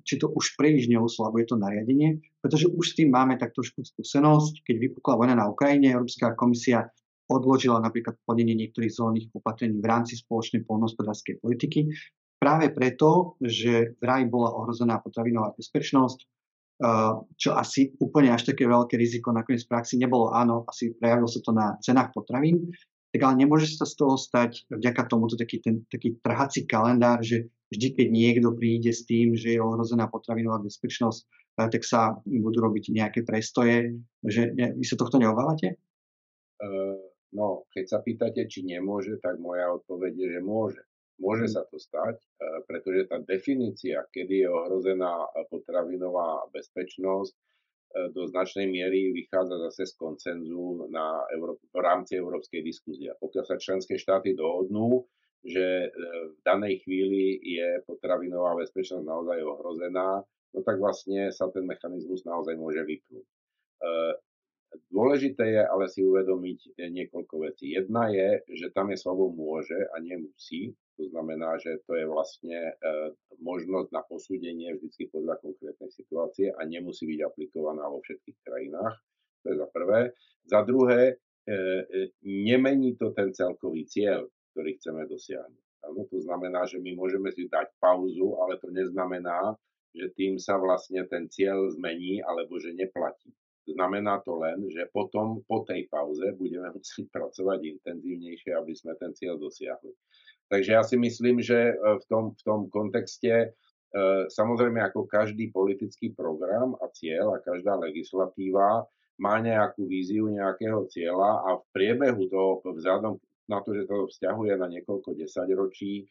Či 0.06 0.14
to 0.22 0.30
už 0.30 0.54
príliš 0.54 0.86
neuslabuje 0.86 1.50
to 1.50 1.58
nariadenie, 1.58 2.22
pretože 2.38 2.70
už 2.70 2.94
s 2.94 2.96
tým 3.00 3.10
máme 3.10 3.34
tak 3.40 3.58
trošku 3.58 3.82
skúsenosť. 3.82 4.62
Keď 4.62 4.76
vypukla 4.78 5.18
vojna 5.18 5.34
na 5.34 5.50
Ukrajine, 5.50 5.90
Európska 5.98 6.38
komisia 6.38 6.86
odložila 7.26 7.82
napríklad 7.82 8.14
plnenie 8.22 8.54
niektorých 8.54 8.94
zelených 8.94 9.34
opatrení 9.34 9.82
v 9.82 9.88
rámci 9.90 10.14
spoločnej 10.14 10.62
poľnohospodárskej 10.62 11.42
politiky. 11.42 11.90
Práve 12.38 12.70
preto, 12.70 13.34
že 13.42 13.98
vraj 13.98 14.22
bola 14.30 14.54
ohrozená 14.54 15.02
potravinová 15.02 15.58
bezpečnosť, 15.58 16.22
čo 17.34 17.58
asi 17.58 17.90
úplne 17.98 18.30
až 18.30 18.54
také 18.54 18.66
veľké 18.66 18.94
riziko 18.94 19.34
nakoniec 19.34 19.66
v 19.66 19.72
praxi 19.74 19.98
nebolo. 19.98 20.30
Áno, 20.30 20.62
asi 20.70 20.94
prejavilo 20.94 21.26
sa 21.26 21.40
to 21.42 21.50
na 21.50 21.66
cenách 21.82 22.14
potravín, 22.14 22.70
tak 23.10 23.20
ale 23.24 23.34
nemôže 23.42 23.66
sa 23.74 23.88
z 23.88 23.94
toho 23.98 24.14
stať 24.14 24.68
vďaka 24.70 25.10
tomuto 25.10 25.34
taký, 25.34 25.58
ten, 25.58 25.82
taký 25.90 26.20
trhací 26.22 26.68
kalendár, 26.68 27.24
že 27.24 27.50
vždy, 27.74 27.98
keď 27.98 28.08
niekto 28.12 28.48
príde 28.54 28.92
s 28.94 29.02
tým, 29.08 29.34
že 29.34 29.56
je 29.56 29.64
ohrozená 29.64 30.06
potravinová 30.06 30.62
bezpečnosť, 30.62 31.20
eh, 31.64 31.68
tak 31.72 31.82
sa 31.82 32.14
budú 32.22 32.62
robiť 32.62 32.94
nejaké 32.94 33.26
prestoje. 33.26 33.98
Že, 34.22 34.54
vy 34.76 34.84
sa 34.84 34.94
tohto 34.94 35.18
neobávate? 35.18 35.80
Uh 36.62 37.08
No, 37.32 37.68
keď 37.68 37.84
sa 37.84 37.98
pýtate, 38.00 38.48
či 38.48 38.64
nemôže, 38.64 39.20
tak 39.20 39.36
moja 39.36 39.68
odpoveď 39.68 40.12
je, 40.16 40.28
že 40.32 40.40
môže. 40.40 40.80
Môže 41.18 41.50
sa 41.50 41.66
to 41.66 41.82
stať, 41.82 42.14
e, 42.18 42.26
pretože 42.70 43.10
tá 43.10 43.18
definícia, 43.18 44.06
kedy 44.14 44.46
je 44.46 44.48
ohrozená 44.48 45.26
potravinová 45.50 46.46
bezpečnosť, 46.54 47.34
e, 47.34 47.38
do 48.14 48.30
značnej 48.30 48.70
miery 48.70 49.10
vychádza 49.10 49.58
zase 49.70 49.90
z 49.90 49.94
koncenzu 49.98 50.86
na 50.94 51.26
Euró- 51.34 51.58
v 51.58 51.78
rámci 51.82 52.14
európskej 52.16 52.62
diskusie. 52.62 53.10
Pokiaľ 53.18 53.44
sa 53.44 53.58
členské 53.58 53.98
štáty 53.98 54.38
dohodnú, 54.38 55.02
že 55.42 55.86
e, 55.86 55.88
v 56.34 56.38
danej 56.46 56.86
chvíli 56.86 57.42
je 57.42 57.82
potravinová 57.82 58.54
bezpečnosť 58.54 59.02
naozaj 59.02 59.38
ohrozená, 59.42 60.22
no 60.54 60.58
tak 60.62 60.78
vlastne 60.78 61.34
sa 61.34 61.50
ten 61.50 61.66
mechanizmus 61.66 62.22
naozaj 62.22 62.54
môže 62.54 62.86
vypnúť 62.86 63.26
Dôležité 64.92 65.44
je 65.48 65.62
ale 65.64 65.84
si 65.88 66.04
uvedomiť 66.04 66.76
niekoľko 66.76 67.34
vecí. 67.48 67.72
Jedna 67.72 68.12
je, 68.12 68.44
že 68.52 68.68
tam 68.72 68.92
je 68.92 68.98
slovo 69.00 69.32
môže 69.32 69.76
a 69.92 69.96
nemusí. 70.00 70.76
To 70.98 71.06
znamená, 71.06 71.54
že 71.62 71.78
to 71.86 71.94
je 71.94 72.06
vlastne 72.10 72.58
e, 72.58 72.74
možnosť 73.38 73.88
na 73.94 74.02
posúdenie 74.02 74.74
vždy 74.74 75.14
podľa 75.14 75.38
konkrétnej 75.38 75.94
situácie 75.94 76.50
a 76.50 76.66
nemusí 76.66 77.06
byť 77.06 77.20
aplikovaná 77.22 77.86
vo 77.86 78.02
všetkých 78.02 78.38
krajinách. 78.42 78.98
To 79.46 79.54
je 79.54 79.56
za 79.62 79.68
prvé. 79.70 80.00
Za 80.50 80.60
druhé, 80.66 81.14
e, 81.46 81.54
e, 81.54 82.10
nemení 82.26 82.98
to 82.98 83.14
ten 83.14 83.30
celkový 83.30 83.86
cieľ, 83.86 84.26
ktorý 84.52 84.74
chceme 84.82 85.06
dosiahnuť. 85.06 85.64
Ano, 85.86 86.02
to 86.10 86.18
znamená, 86.18 86.66
že 86.66 86.82
my 86.82 86.98
môžeme 86.98 87.30
si 87.30 87.46
dať 87.46 87.78
pauzu, 87.78 88.34
ale 88.42 88.58
to 88.58 88.66
neznamená, 88.74 89.54
že 89.94 90.10
tým 90.18 90.36
sa 90.42 90.58
vlastne 90.58 91.06
ten 91.06 91.30
cieľ 91.30 91.70
zmení 91.78 92.26
alebo 92.26 92.58
že 92.58 92.74
neplatí. 92.74 93.30
Znamená 93.68 94.24
to 94.24 94.40
len, 94.40 94.64
že 94.72 94.88
potom 94.88 95.44
po 95.44 95.60
tej 95.68 95.86
pauze 95.92 96.24
budeme 96.34 96.72
musieť 96.76 97.06
pracovať 97.12 97.60
intenzívnejšie, 97.78 98.50
aby 98.56 98.72
sme 98.74 98.96
ten 98.96 99.12
cieľ 99.12 99.36
dosiahli. 99.36 99.92
Takže 100.48 100.70
ja 100.72 100.82
si 100.82 100.96
myslím, 100.96 101.44
že 101.44 101.72
e, 101.72 101.74
v 101.76 102.04
tom, 102.08 102.32
v 102.32 102.42
tom 102.42 102.60
kontexte 102.72 103.32
e, 103.32 103.48
samozrejme 104.32 104.80
ako 104.80 105.04
každý 105.04 105.52
politický 105.52 106.16
program 106.16 106.76
a 106.80 106.88
cieľ 106.92 107.36
a 107.36 107.44
každá 107.44 107.76
legislatíva 107.76 108.88
má 109.20 109.34
nejakú 109.42 109.84
víziu 109.84 110.30
nejakého 110.32 110.88
cieľa 110.88 111.44
a 111.44 111.50
v 111.60 111.64
priebehu 111.74 112.22
toho, 112.32 112.64
vzhľadom 112.64 113.20
na 113.48 113.58
to, 113.64 113.76
že 113.76 113.84
to 113.88 114.08
vzťahuje 114.08 114.52
na 114.56 114.68
niekoľko 114.72 115.16
desaťročí, 115.20 115.92
e, 116.00 116.04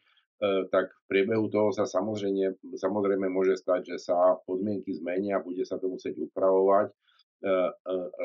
tak 0.70 0.90
v 0.90 1.02
priebehu 1.10 1.50
toho 1.50 1.74
sa 1.74 1.82
samozrejme, 1.82 2.78
samozrejme 2.78 3.26
môže 3.26 3.58
stať, 3.58 3.94
že 3.94 3.96
sa 3.98 4.38
podmienky 4.46 4.94
zmenia, 4.94 5.42
bude 5.42 5.66
sa 5.66 5.82
to 5.82 5.90
musieť 5.90 6.14
upravovať 6.14 6.94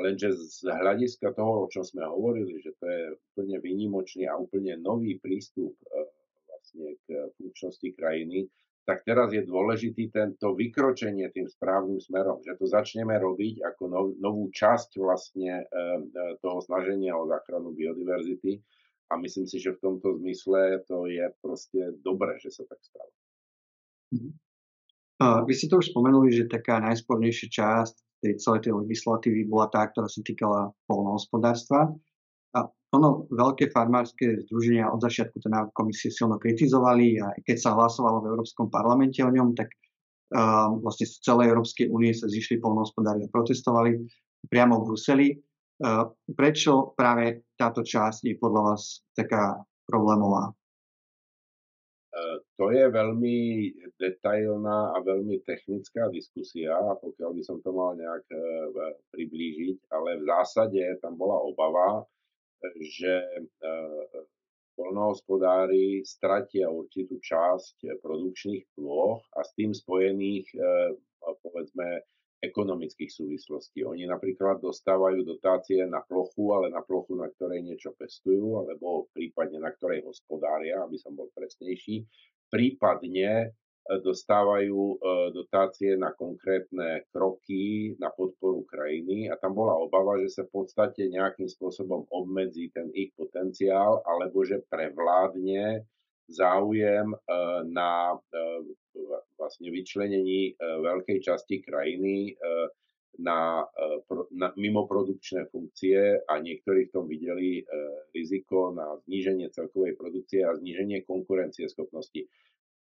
lenže 0.02 0.34
z 0.34 0.66
hľadiska 0.66 1.38
toho, 1.38 1.66
o 1.66 1.70
čom 1.70 1.86
sme 1.86 2.02
hovorili, 2.06 2.58
že 2.62 2.74
to 2.82 2.86
je 2.90 3.04
úplne 3.34 3.62
výnimočný 3.62 4.26
a 4.26 4.38
úplne 4.38 4.74
nový 4.82 5.22
prístup 5.22 5.78
e, 5.86 5.86
vlastne 6.50 6.98
k 7.06 7.30
funkčnosti 7.38 7.90
krajiny, 7.94 8.50
tak 8.84 9.08
teraz 9.08 9.32
je 9.32 9.48
dôležitý 9.48 10.12
tento 10.12 10.52
vykročenie 10.60 11.32
tým 11.32 11.48
správnym 11.48 12.04
smerom, 12.04 12.44
že 12.44 12.60
to 12.60 12.68
začneme 12.68 13.16
robiť 13.16 13.64
ako 13.64 13.84
nov, 13.88 14.06
novú 14.20 14.52
časť 14.52 15.00
vlastne 15.00 15.64
toho 16.44 16.60
snaženia 16.60 17.16
o 17.16 17.24
záchranu 17.24 17.72
biodiverzity 17.72 18.60
a 19.08 19.16
myslím 19.24 19.48
si, 19.48 19.64
že 19.64 19.80
v 19.80 19.82
tomto 19.88 20.20
zmysle 20.20 20.84
to 20.84 21.08
je 21.08 21.32
proste 21.40 21.96
dobré, 22.04 22.36
že 22.44 22.52
sa 22.52 22.68
tak 22.68 22.84
stalo. 22.84 23.12
Mhm. 24.20 24.32
Vy 25.48 25.54
ste 25.56 25.72
to 25.72 25.80
už 25.80 25.96
spomenuli, 25.96 26.36
že 26.36 26.52
taká 26.52 26.84
najspornejšia 26.84 27.48
časť 27.48 27.96
tej 28.24 28.40
celej 28.40 28.72
tej 28.72 28.74
legislatívy 28.80 29.44
bola 29.52 29.68
tá, 29.68 29.84
ktorá 29.92 30.08
sa 30.08 30.24
týkala 30.24 30.72
polnohospodárstva. 30.88 31.92
A 32.56 32.60
ono 32.96 33.28
veľké 33.28 33.74
farmárske 33.76 34.48
združenia 34.48 34.88
od 34.88 35.04
začiatku 35.04 35.44
návrh 35.44 35.76
komisie 35.76 36.08
silno 36.08 36.40
kritizovali 36.40 37.20
a 37.20 37.36
keď 37.44 37.58
sa 37.60 37.76
hlasovalo 37.76 38.24
v 38.24 38.30
Európskom 38.32 38.72
parlamente 38.72 39.20
o 39.20 39.34
ňom, 39.34 39.52
tak 39.58 39.68
uh, 39.74 40.72
vlastne 40.80 41.10
z 41.10 41.20
celej 41.20 41.52
Európskej 41.52 41.92
únie 41.92 42.16
sa 42.16 42.32
zišli 42.32 42.64
polnohospodári 42.64 43.28
a 43.28 43.34
protestovali 43.34 44.00
priamo 44.48 44.80
v 44.80 44.86
Bruseli. 44.88 45.28
Uh, 45.84 46.08
prečo 46.32 46.96
práve 46.96 47.50
táto 47.60 47.84
časť 47.84 48.30
je 48.30 48.36
podľa 48.40 48.62
vás 48.72 49.04
taká 49.18 49.58
problémová? 49.90 50.54
To 52.62 52.70
je 52.70 52.86
veľmi 52.94 53.38
detailná 53.98 54.94
a 54.94 55.02
veľmi 55.02 55.42
technická 55.42 56.14
diskusia, 56.14 56.78
pokiaľ 57.02 57.30
by 57.34 57.42
som 57.42 57.58
to 57.66 57.74
mal 57.74 57.98
nejak 57.98 58.26
e, 58.30 58.38
priblížiť, 59.10 59.90
ale 59.90 60.22
v 60.22 60.24
zásade 60.30 60.82
tam 61.02 61.18
bola 61.18 61.42
obava, 61.42 62.06
že 62.78 63.18
e, 63.18 63.44
poľnohospodári 64.78 66.06
stratia 66.06 66.70
určitú 66.70 67.18
časť 67.18 67.98
produkčných 68.02 68.78
plôch 68.78 69.26
a 69.34 69.42
s 69.42 69.54
tým 69.58 69.74
spojených, 69.74 70.50
povedzme, 71.22 72.02
ekonomických 72.44 73.08
súvislostí. 73.08 73.88
Oni 73.88 74.04
napríklad 74.04 74.60
dostávajú 74.60 75.24
dotácie 75.24 75.88
na 75.88 76.04
plochu, 76.04 76.52
ale 76.52 76.68
na 76.68 76.84
plochu, 76.84 77.16
na 77.16 77.32
ktorej 77.32 77.64
niečo 77.64 77.96
pestujú, 77.96 78.60
alebo 78.60 79.08
prípadne 79.16 79.64
na 79.64 79.72
ktorej 79.72 80.04
hospodária, 80.04 80.84
aby 80.84 81.00
som 81.00 81.16
bol 81.16 81.32
presnejší. 81.32 82.04
Prípadne 82.52 83.32
e, 83.32 83.48
dostávajú 84.04 84.76
e, 84.76 84.96
dotácie 85.32 85.96
na 85.96 86.12
konkrétne 86.12 87.08
kroky 87.16 87.96
na 87.96 88.12
podporu 88.12 88.68
krajiny 88.68 89.32
a 89.32 89.40
tam 89.40 89.56
bola 89.56 89.80
obava, 89.80 90.20
že 90.20 90.30
sa 90.30 90.44
v 90.44 90.52
podstate 90.62 91.08
nejakým 91.08 91.48
spôsobom 91.48 92.12
obmedzí 92.12 92.68
ten 92.76 92.92
ich 92.92 93.16
potenciál 93.16 94.04
alebo 94.04 94.44
že 94.44 94.62
prevládne 94.68 95.88
záujem 96.30 97.12
e, 97.12 97.18
na 97.72 98.16
vlastne 99.36 99.68
vyčlenení 99.74 100.56
veľkej 100.62 101.20
časti 101.20 101.60
krajiny 101.66 102.38
na, 103.20 103.62
na 104.32 104.48
mimoprodukčné 104.56 105.52
funkcie 105.52 106.24
a 106.24 106.34
niektorí 106.40 106.88
v 106.88 106.94
tom 106.94 107.06
videli 107.06 107.62
riziko 108.16 108.72
na 108.72 108.98
zníženie 109.06 109.52
celkovej 109.52 110.00
produkcie 110.00 110.48
a 110.48 110.56
zníženie 110.56 111.04
konkurencieschopnosti. 111.04 112.26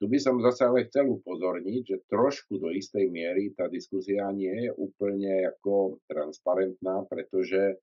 Tu 0.01 0.09
by 0.09 0.17
som 0.17 0.41
zase 0.41 0.65
ale 0.65 0.89
chcel 0.89 1.13
upozorniť, 1.13 1.81
že 1.85 2.05
trošku 2.09 2.57
do 2.57 2.73
istej 2.73 3.13
miery 3.13 3.53
tá 3.53 3.69
diskusia 3.69 4.33
nie 4.33 4.65
je 4.65 4.73
úplne 4.73 5.45
ako 5.45 6.01
transparentná, 6.09 7.05
pretože 7.05 7.77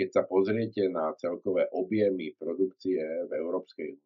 keď 0.00 0.08
sa 0.08 0.22
pozriete 0.24 0.88
na 0.88 1.12
celkové 1.20 1.68
objemy 1.76 2.32
produkcie 2.40 3.04
v 3.28 3.30
Európskej 3.36 4.00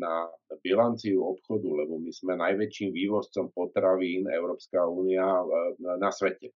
na 0.00 0.26
bilanciu 0.64 1.20
obchodu, 1.20 1.68
lebo 1.68 2.00
my 2.00 2.10
sme 2.10 2.40
najväčším 2.40 2.90
vývozcom 2.96 3.52
potravín 3.52 4.24
Európska 4.26 4.88
únia 4.88 5.44
na 5.78 6.08
svete. 6.08 6.50
E, 6.50 6.54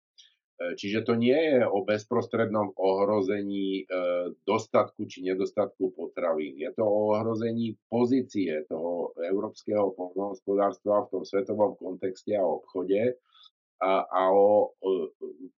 čiže 0.79 1.03
to 1.03 1.19
nie 1.19 1.35
je 1.35 1.67
o 1.67 1.83
bezprostrednom 1.83 2.79
ohrození 2.79 3.83
e, 3.83 3.85
dostatku 4.47 5.11
či 5.11 5.27
nedostatku 5.27 5.91
potravín. 5.93 6.55
Je 6.57 6.71
to 6.73 6.87
o 6.87 7.19
ohrození 7.19 7.75
pozície 7.91 8.63
toho 8.71 9.11
európskeho 9.19 9.91
poľnohospodárstva 9.99 11.09
v 11.09 11.11
tom 11.19 11.23
svetovom 11.27 11.75
kontexte 11.77 12.39
a 12.39 12.47
obchode 12.47 13.19
a, 13.83 14.07
a 14.07 14.23
o 14.31 14.71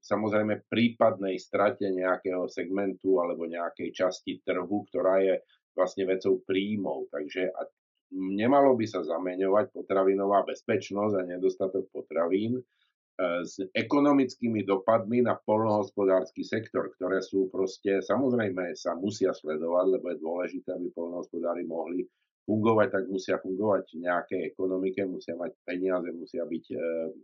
samozrejme 0.00 0.64
prípadnej 0.72 1.36
strate 1.36 1.92
nejakého 1.92 2.48
segmentu 2.48 3.20
alebo 3.20 3.44
nejakej 3.44 3.92
časti 3.92 4.40
trhu, 4.40 4.88
ktorá 4.88 5.20
je 5.20 5.34
vlastne 5.74 6.08
vecou 6.08 6.40
príjmov. 6.46 7.10
Takže 7.10 7.50
a 7.50 7.60
nemalo 8.14 8.78
by 8.78 8.86
sa 8.86 9.02
zameňovať 9.02 9.74
potravinová 9.74 10.46
bezpečnosť 10.46 11.14
a 11.18 11.28
nedostatok 11.28 11.90
potravín 11.90 12.62
E, 13.14 13.46
s 13.46 13.62
ekonomickými 13.62 14.66
dopadmi 14.66 15.22
na 15.22 15.38
polnohospodársky 15.38 16.42
sektor, 16.42 16.90
ktoré 16.98 17.22
sú 17.22 17.46
proste, 17.46 18.02
samozrejme 18.02 18.74
sa 18.74 18.98
musia 18.98 19.30
sledovať, 19.30 19.86
lebo 19.86 20.10
je 20.10 20.18
dôležité, 20.18 20.74
aby 20.74 20.90
polnohospodári 20.90 21.62
mohli 21.62 22.02
fungovať, 22.42 22.88
tak 22.90 23.04
musia 23.06 23.38
fungovať 23.38 23.86
v 23.94 23.98
nejakej 24.02 24.40
ekonomike, 24.50 25.06
musia 25.06 25.38
mať 25.38 25.54
peniaze, 25.62 26.10
musia 26.10 26.42
byť 26.42 26.64
e, 26.74 26.76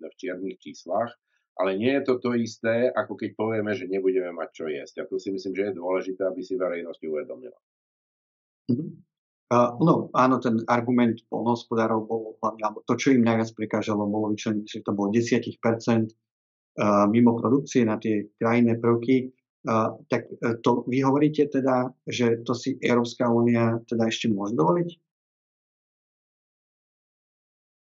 v 0.06 0.14
čiernych 0.14 0.62
číslach, 0.62 1.10
ale 1.58 1.74
nie 1.74 1.90
je 1.98 2.06
to 2.06 2.22
to 2.22 2.38
isté, 2.38 2.86
ako 2.94 3.18
keď 3.18 3.34
povieme, 3.34 3.74
že 3.74 3.90
nebudeme 3.90 4.30
mať 4.30 4.48
čo 4.54 4.64
jesť. 4.70 5.02
A 5.02 5.08
to 5.10 5.18
si 5.18 5.34
myslím, 5.34 5.58
že 5.58 5.74
je 5.74 5.78
dôležité, 5.82 6.22
aby 6.22 6.40
si 6.46 6.54
verejnosť 6.54 7.02
uvedomila. 7.02 7.58
Uh, 9.50 9.74
no, 9.82 10.06
áno, 10.14 10.38
ten 10.38 10.62
argument 10.70 11.26
polnohospodárov 11.26 12.06
bol 12.06 12.22
hlavne, 12.38 12.62
alebo 12.62 12.86
to, 12.86 12.94
čo 12.94 13.10
im 13.10 13.26
najviac 13.26 13.50
prekážalo, 13.58 14.06
bolo 14.06 14.30
vyčleniť, 14.30 14.66
že 14.66 14.78
to 14.86 14.94
bolo 14.94 15.10
10% 15.10 15.50
uh, 15.58 17.06
mimo 17.10 17.34
produkcie 17.34 17.82
na 17.82 17.98
tie 17.98 18.30
krajinné 18.38 18.78
prvky. 18.78 19.34
Uh, 19.66 19.98
tak 20.06 20.30
uh, 20.40 20.54
to 20.62 20.86
vy 20.86 21.02
hovoríte 21.02 21.50
teda, 21.50 21.90
že 22.06 22.46
to 22.46 22.54
si 22.54 22.78
Európska 22.78 23.26
únia 23.26 23.82
teda 23.90 24.06
ešte 24.06 24.30
môže 24.30 24.54
dovoliť? 24.54 24.88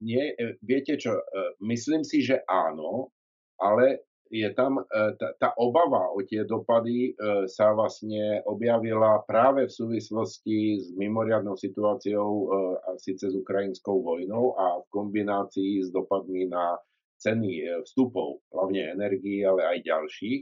Nie, 0.00 0.36
e, 0.36 0.60
viete 0.60 1.00
čo, 1.00 1.16
e, 1.16 1.24
myslím 1.64 2.04
si, 2.04 2.20
že 2.20 2.44
áno, 2.44 3.08
ale 3.56 4.04
je 4.30 4.48
tam 4.54 4.82
e, 4.82 4.82
tá, 5.18 5.54
obava 5.56 6.10
o 6.10 6.18
tie 6.22 6.42
dopady 6.42 7.12
e, 7.14 7.46
sa 7.46 7.70
vlastne 7.72 8.42
objavila 8.46 9.22
práve 9.24 9.70
v 9.70 9.72
súvislosti 9.72 10.82
s 10.82 10.86
mimoriadnou 10.98 11.54
situáciou 11.54 12.30
e, 12.30 12.46
a 12.82 12.90
síce 12.98 13.30
s 13.30 13.34
ukrajinskou 13.34 14.02
vojnou 14.02 14.58
a 14.58 14.82
v 14.82 14.86
kombinácii 14.90 15.86
s 15.86 15.88
dopadmi 15.94 16.50
na 16.50 16.78
ceny 17.16 17.80
vstupov, 17.88 18.44
hlavne 18.52 18.92
energii, 18.92 19.40
ale 19.40 19.64
aj 19.64 19.88
ďalších, 19.88 20.40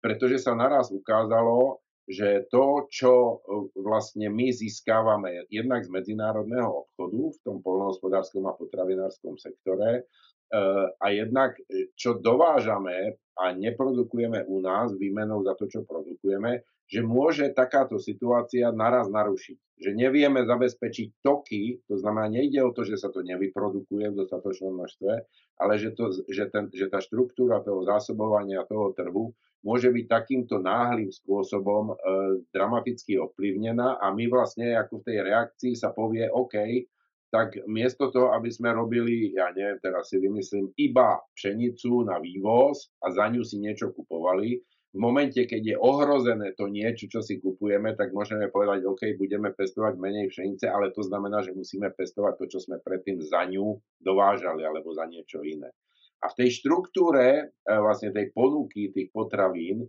pretože 0.00 0.40
sa 0.40 0.56
naraz 0.56 0.88
ukázalo, 0.88 1.84
že 2.08 2.48
to, 2.48 2.88
čo 2.92 3.44
vlastne 3.76 4.28
my 4.28 4.52
získávame 4.52 5.48
jednak 5.48 5.84
z 5.84 5.92
medzinárodného 5.92 6.88
obchodu 6.88 7.20
v 7.32 7.38
tom 7.44 7.56
polnohospodárskom 7.64 8.44
a 8.48 8.56
potravinárskom 8.56 9.36
sektore, 9.40 10.08
a 11.00 11.06
jednak 11.10 11.58
čo 11.98 12.14
dovážame 12.22 13.18
a 13.34 13.50
neprodukujeme 13.50 14.46
u 14.46 14.62
nás 14.62 14.94
výmenou 14.94 15.42
za 15.42 15.58
to, 15.58 15.66
čo 15.66 15.82
produkujeme, 15.82 16.62
že 16.86 17.00
môže 17.02 17.50
takáto 17.50 17.98
situácia 17.98 18.70
naraz 18.70 19.10
narušiť. 19.10 19.58
Že 19.74 19.90
nevieme 19.98 20.46
zabezpečiť 20.46 21.26
toky, 21.26 21.82
to 21.90 21.98
znamená, 21.98 22.30
nejde 22.30 22.62
o 22.62 22.70
to, 22.70 22.86
že 22.86 22.94
sa 22.94 23.10
to 23.10 23.26
nevyprodukuje 23.26 24.14
v 24.14 24.18
dostatočnom 24.22 24.78
množstve, 24.78 25.12
ale 25.58 25.72
že, 25.82 25.90
to, 25.98 26.14
že, 26.30 26.46
ten, 26.54 26.70
že 26.70 26.86
tá 26.86 27.02
štruktúra 27.02 27.58
toho 27.64 27.82
zásobovania 27.82 28.62
toho 28.70 28.94
trhu 28.94 29.34
môže 29.64 29.88
byť 29.90 30.06
takýmto 30.06 30.60
náhlým 30.60 31.08
spôsobom 31.08 31.90
e, 31.90 31.94
dramaticky 32.52 33.16
ovplyvnená 33.16 33.98
a 33.98 34.12
my 34.12 34.28
vlastne 34.28 34.76
ako 34.76 35.00
v 35.00 35.06
tej 35.08 35.18
reakcii 35.24 35.72
sa 35.74 35.90
povie, 35.90 36.28
OK, 36.28 36.54
tak 37.34 37.58
miesto 37.66 38.14
toho, 38.14 38.30
aby 38.30 38.46
sme 38.46 38.70
robili, 38.70 39.34
ja 39.34 39.50
neviem, 39.50 39.82
teraz 39.82 40.14
si 40.14 40.22
vymyslím, 40.22 40.70
iba 40.78 41.18
pšenicu 41.34 42.06
na 42.06 42.22
vývoz 42.22 42.94
a 43.02 43.10
za 43.10 43.26
ňu 43.26 43.42
si 43.42 43.58
niečo 43.58 43.90
kupovali, 43.90 44.62
v 44.94 45.02
momente, 45.02 45.42
keď 45.42 45.74
je 45.74 45.76
ohrozené 45.76 46.54
to 46.54 46.70
niečo, 46.70 47.10
čo 47.10 47.18
si 47.18 47.42
kupujeme, 47.42 47.98
tak 47.98 48.14
môžeme 48.14 48.46
povedať, 48.46 48.86
OK, 48.86 49.18
budeme 49.18 49.50
pestovať 49.50 49.98
menej 49.98 50.30
pšenice, 50.30 50.70
ale 50.70 50.94
to 50.94 51.02
znamená, 51.02 51.42
že 51.42 51.50
musíme 51.50 51.90
pestovať 51.90 52.38
to, 52.38 52.44
čo 52.46 52.58
sme 52.62 52.78
predtým 52.78 53.18
za 53.18 53.42
ňu 53.42 53.74
dovážali 53.98 54.62
alebo 54.62 54.94
za 54.94 55.10
niečo 55.10 55.42
iné. 55.42 55.74
A 56.22 56.30
v 56.30 56.38
tej 56.38 56.62
štruktúre 56.62 57.26
e, 57.26 57.44
vlastne 57.66 58.14
tej 58.14 58.30
ponuky 58.30 58.94
tých 58.94 59.10
potravín 59.10 59.82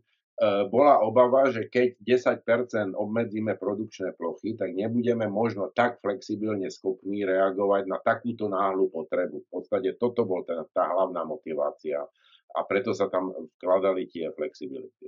bola 0.43 0.99
obava, 0.99 1.47
že 1.47 1.71
keď 1.71 1.95
10% 2.03 2.91
obmedzíme 2.91 3.55
produkčné 3.55 4.19
plochy, 4.19 4.59
tak 4.59 4.75
nebudeme 4.75 5.31
možno 5.31 5.71
tak 5.71 6.03
flexibilne 6.03 6.67
schopní 6.67 7.23
reagovať 7.23 7.87
na 7.87 8.03
takúto 8.03 8.51
náhlu 8.51 8.91
potrebu. 8.91 9.47
V 9.47 9.49
podstate 9.49 9.95
toto 9.95 10.27
bol 10.27 10.43
tá, 10.43 10.67
tá 10.75 10.91
hlavná 10.91 11.23
motivácia 11.23 12.03
a 12.51 12.59
preto 12.67 12.91
sa 12.91 13.07
tam 13.07 13.31
vkladali 13.59 14.11
tie 14.11 14.27
flexibility. 14.35 15.07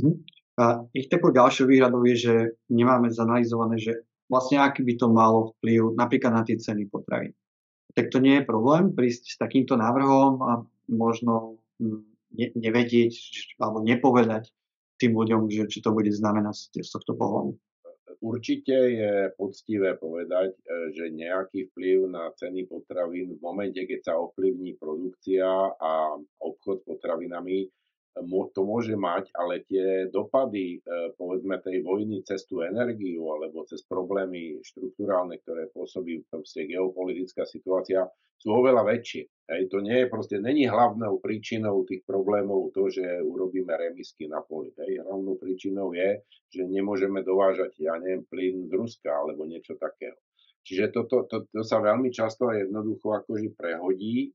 Mhm. 0.00 0.12
A 0.54 0.86
ich 0.94 1.10
takou 1.10 1.34
ďalšou 1.34 1.66
výhradou 1.66 2.06
je, 2.06 2.16
že 2.16 2.34
nemáme 2.70 3.10
zanalizované, 3.10 3.74
že 3.74 4.06
vlastne 4.30 4.62
aký 4.62 4.86
by 4.86 4.94
to 4.96 5.10
malo 5.10 5.52
vplyv 5.58 5.98
napríklad 5.98 6.30
na 6.30 6.42
tie 6.46 6.54
ceny 6.54 6.86
potravín. 6.88 7.34
Tak 7.92 8.10
to 8.10 8.22
nie 8.22 8.38
je 8.38 8.48
problém 8.48 8.94
prísť 8.94 9.34
s 9.34 9.36
takýmto 9.36 9.74
návrhom 9.74 10.40
a 10.46 10.52
možno 10.88 11.58
hm, 11.82 12.13
ne, 12.34 12.46
nevedieť 12.54 13.14
alebo 13.62 13.80
nepovedať 13.82 14.50
tým 14.98 15.14
ľuďom, 15.14 15.50
že 15.50 15.66
či 15.66 15.82
to 15.82 15.90
bude 15.90 16.10
znamenať 16.10 16.70
z 16.82 16.90
tohto 16.90 17.18
pohľadu. 17.18 17.58
Určite 18.24 18.72
je 18.72 19.12
poctivé 19.36 20.00
povedať, 20.00 20.56
e, 20.56 20.96
že 20.96 21.12
nejaký 21.12 21.68
vplyv 21.72 22.08
na 22.08 22.32
ceny 22.32 22.64
potravín 22.64 23.36
v 23.36 23.40
momente, 23.42 23.80
keď 23.84 24.00
sa 24.00 24.14
ovplyvní 24.16 24.80
produkcia 24.80 25.44
a 25.76 26.16
obchod 26.40 26.80
s 26.80 26.84
potravinami, 26.88 27.68
to 28.54 28.60
môže 28.62 28.94
mať, 28.94 29.26
ale 29.34 29.66
tie 29.66 30.06
dopady, 30.06 30.78
e, 30.78 31.10
povedzme, 31.18 31.58
tej 31.58 31.82
vojny 31.82 32.22
cez 32.22 32.46
tú 32.46 32.62
energiu 32.62 33.26
alebo 33.34 33.66
cez 33.66 33.82
problémy 33.82 34.62
štruktúrálne, 34.62 35.42
ktoré 35.42 35.66
pôsobí 35.74 36.22
proste 36.30 36.70
geopolitická 36.70 37.42
situácia, 37.42 38.06
sú 38.38 38.54
oveľa 38.54 38.86
väčšie. 38.86 39.26
Hej, 39.44 39.68
to 39.68 39.84
nie 39.84 40.04
je 40.04 40.06
proste, 40.08 40.40
není 40.40 40.64
hlavnou 40.64 41.20
príčinou 41.20 41.84
tých 41.84 42.00
problémov 42.08 42.72
to, 42.72 42.88
že 42.88 43.04
urobíme 43.20 43.76
remisky 43.76 44.24
na 44.24 44.40
poli. 44.40 44.72
Hej. 44.80 45.04
Hlavnou 45.04 45.36
príčinou 45.36 45.92
je, 45.92 46.24
že 46.48 46.64
nemôžeme 46.64 47.20
dovážať, 47.20 47.76
ja 47.76 48.00
neviem, 48.00 48.24
plyn 48.24 48.64
z 48.68 48.72
Ruska 48.72 49.12
alebo 49.12 49.44
niečo 49.44 49.76
takého. 49.76 50.16
Čiže 50.64 50.96
toto 50.96 51.28
to, 51.28 51.44
to, 51.44 51.60
to 51.60 51.60
sa 51.60 51.76
veľmi 51.84 52.08
často 52.08 52.48
jednoducho 52.48 53.12
akože 53.20 53.52
prehodí 53.52 54.32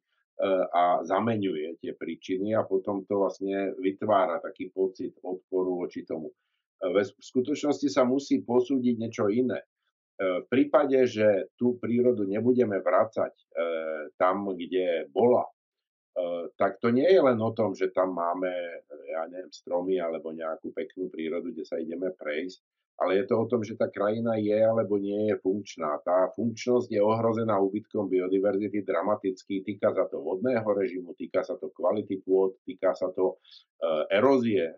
a 0.71 1.03
zameňuje 1.03 1.83
tie 1.83 1.97
príčiny 1.97 2.55
a 2.55 2.63
potom 2.63 3.03
to 3.03 3.19
vlastne 3.19 3.75
vytvára 3.75 4.39
taký 4.39 4.71
pocit 4.71 5.17
odporu 5.19 5.83
voči 5.83 6.07
tomu. 6.07 6.31
V 6.79 6.95
skutočnosti 7.03 7.91
sa 7.91 8.07
musí 8.07 8.39
posúdiť 8.45 8.95
niečo 8.95 9.27
iné. 9.27 9.59
V 10.19 10.45
prípade, 10.51 11.07
že 11.07 11.47
tú 11.55 11.79
prírodu 11.79 12.27
nebudeme 12.27 12.83
vrácať 12.83 13.31
e, 13.31 13.43
tam, 14.19 14.51
kde 14.51 15.07
bola, 15.15 15.47
e, 15.47 16.51
tak 16.59 16.75
to 16.83 16.91
nie 16.91 17.07
je 17.07 17.23
len 17.23 17.39
o 17.39 17.55
tom, 17.55 17.71
že 17.71 17.87
tam 17.95 18.19
máme, 18.19 18.51
ja 19.07 19.23
neviem, 19.31 19.47
stromy 19.47 19.95
alebo 19.95 20.35
nejakú 20.35 20.75
peknú 20.75 21.07
prírodu, 21.07 21.55
kde 21.55 21.63
sa 21.63 21.79
ideme 21.79 22.11
prejsť, 22.11 22.59
ale 22.99 23.23
je 23.23 23.31
to 23.31 23.35
o 23.39 23.47
tom, 23.47 23.63
že 23.63 23.79
tá 23.79 23.87
krajina 23.87 24.35
je 24.35 24.59
alebo 24.59 24.99
nie 24.99 25.31
je 25.31 25.39
funkčná. 25.39 26.03
Tá 26.03 26.27
funkčnosť 26.35 26.91
je 26.91 26.99
ohrozená 26.99 27.55
úbytkom 27.55 28.11
biodiverzity 28.11 28.83
dramaticky, 28.83 29.63
týka 29.63 29.95
sa 29.95 30.03
to 30.11 30.19
vodného 30.19 30.67
režimu, 30.67 31.15
týka 31.15 31.47
sa 31.47 31.55
to 31.55 31.71
kvality 31.71 32.19
pôd, 32.19 32.59
týka 32.67 32.91
sa 32.91 33.07
to 33.15 33.39
erózie 34.11 34.75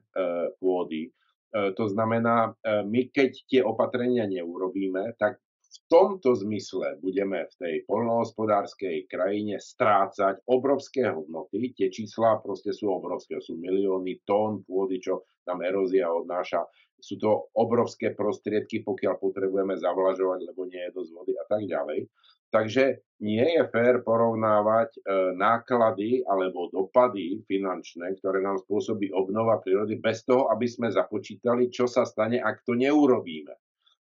pôdy. 0.61 1.09
Uh, 1.51 1.75
to 1.75 1.91
znamená, 1.91 2.51
uh, 2.51 2.83
my 2.87 3.11
keď 3.11 3.31
tie 3.47 3.61
opatrenia 3.61 4.25
neurobíme, 4.27 5.15
tak 5.19 5.39
v 5.71 5.77
tomto 5.87 6.35
zmysle 6.35 6.99
budeme 6.99 7.47
v 7.47 7.53
tej 7.55 7.75
polnohospodárskej 7.87 9.07
krajine 9.07 9.55
strácať 9.55 10.43
obrovské 10.51 11.07
hodnoty. 11.07 11.71
Tie 11.71 11.87
čísla 11.87 12.43
proste 12.43 12.75
sú 12.75 12.91
obrovské, 12.91 13.39
sú 13.39 13.55
milióny 13.55 14.19
tón 14.27 14.67
pôdy, 14.67 14.99
čo 14.99 15.23
tam 15.47 15.63
erózia 15.63 16.11
odnáša 16.11 16.67
sú 17.01 17.17
to 17.17 17.49
obrovské 17.57 18.13
prostriedky, 18.13 18.85
pokiaľ 18.85 19.17
potrebujeme 19.17 19.73
zavlažovať, 19.73 20.39
lebo 20.53 20.69
nie 20.69 20.79
je 20.85 20.95
dosť 20.95 21.11
vody 21.17 21.33
a 21.33 21.45
tak 21.49 21.65
ďalej. 21.65 22.05
Takže 22.51 22.99
nie 23.23 23.45
je 23.55 23.63
fér 23.71 24.03
porovnávať 24.03 24.97
e, 24.97 24.99
náklady 25.37 26.25
alebo 26.25 26.67
dopady 26.73 27.39
finančné, 27.45 28.17
ktoré 28.19 28.43
nám 28.43 28.59
spôsobí 28.65 29.13
obnova 29.13 29.61
prírody, 29.63 30.01
bez 30.01 30.27
toho, 30.27 30.51
aby 30.51 30.67
sme 30.67 30.91
započítali, 30.91 31.71
čo 31.71 31.87
sa 31.87 32.03
stane, 32.03 32.41
ak 32.43 32.65
to 32.67 32.75
neurobíme. 32.75 33.55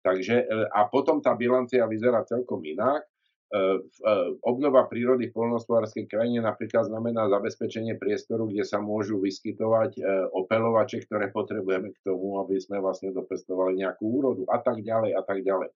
Takže, 0.02 0.36
e, 0.42 0.46
a 0.66 0.88
potom 0.90 1.20
tá 1.20 1.36
bilancia 1.38 1.86
vyzerá 1.86 2.24
celkom 2.24 2.64
inak. 2.64 3.04
E, 3.04 3.62
obnova 4.42 4.88
prírody 4.90 5.30
v 5.30 5.36
polnospodárskej 5.36 6.10
krajine 6.10 6.42
napríklad 6.42 6.88
znamená 6.90 7.30
zabezpečenie 7.30 8.00
priestoru, 8.00 8.50
kde 8.50 8.66
sa 8.66 8.82
môžu 8.82 9.20
vyskytovať 9.22 10.00
opelovače, 10.32 11.04
ktoré 11.06 11.30
potrebujeme 11.30 11.92
k 11.92 12.02
tomu, 12.02 12.42
aby 12.42 12.58
sme 12.58 12.82
vlastne 12.82 13.14
dopestovali 13.14 13.78
nejakú 13.84 14.02
úrodu 14.10 14.42
a 14.50 14.58
tak 14.58 14.82
ďalej 14.82 15.12
a 15.12 15.22
tak 15.22 15.44
ďalej. 15.44 15.70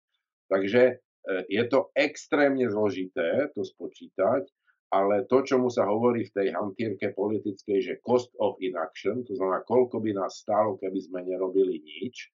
Takže 0.49 1.07
je 1.49 1.65
to 1.69 1.93
extrémne 1.93 2.65
zložité 2.69 3.53
to 3.53 3.61
spočítať, 3.61 4.49
ale 4.89 5.29
to, 5.29 5.45
čomu 5.45 5.69
sa 5.69 5.85
hovorí 5.85 6.25
v 6.25 6.35
tej 6.35 6.49
hantírke 6.57 7.13
politickej, 7.13 7.79
že 7.85 8.01
cost 8.01 8.33
of 8.41 8.57
inaction, 8.65 9.21
to 9.29 9.37
znamená, 9.37 9.61
koľko 9.69 10.01
by 10.01 10.17
nás 10.17 10.41
stálo, 10.41 10.81
keby 10.81 11.01
sme 11.05 11.21
nerobili 11.29 11.85
nič, 11.85 12.33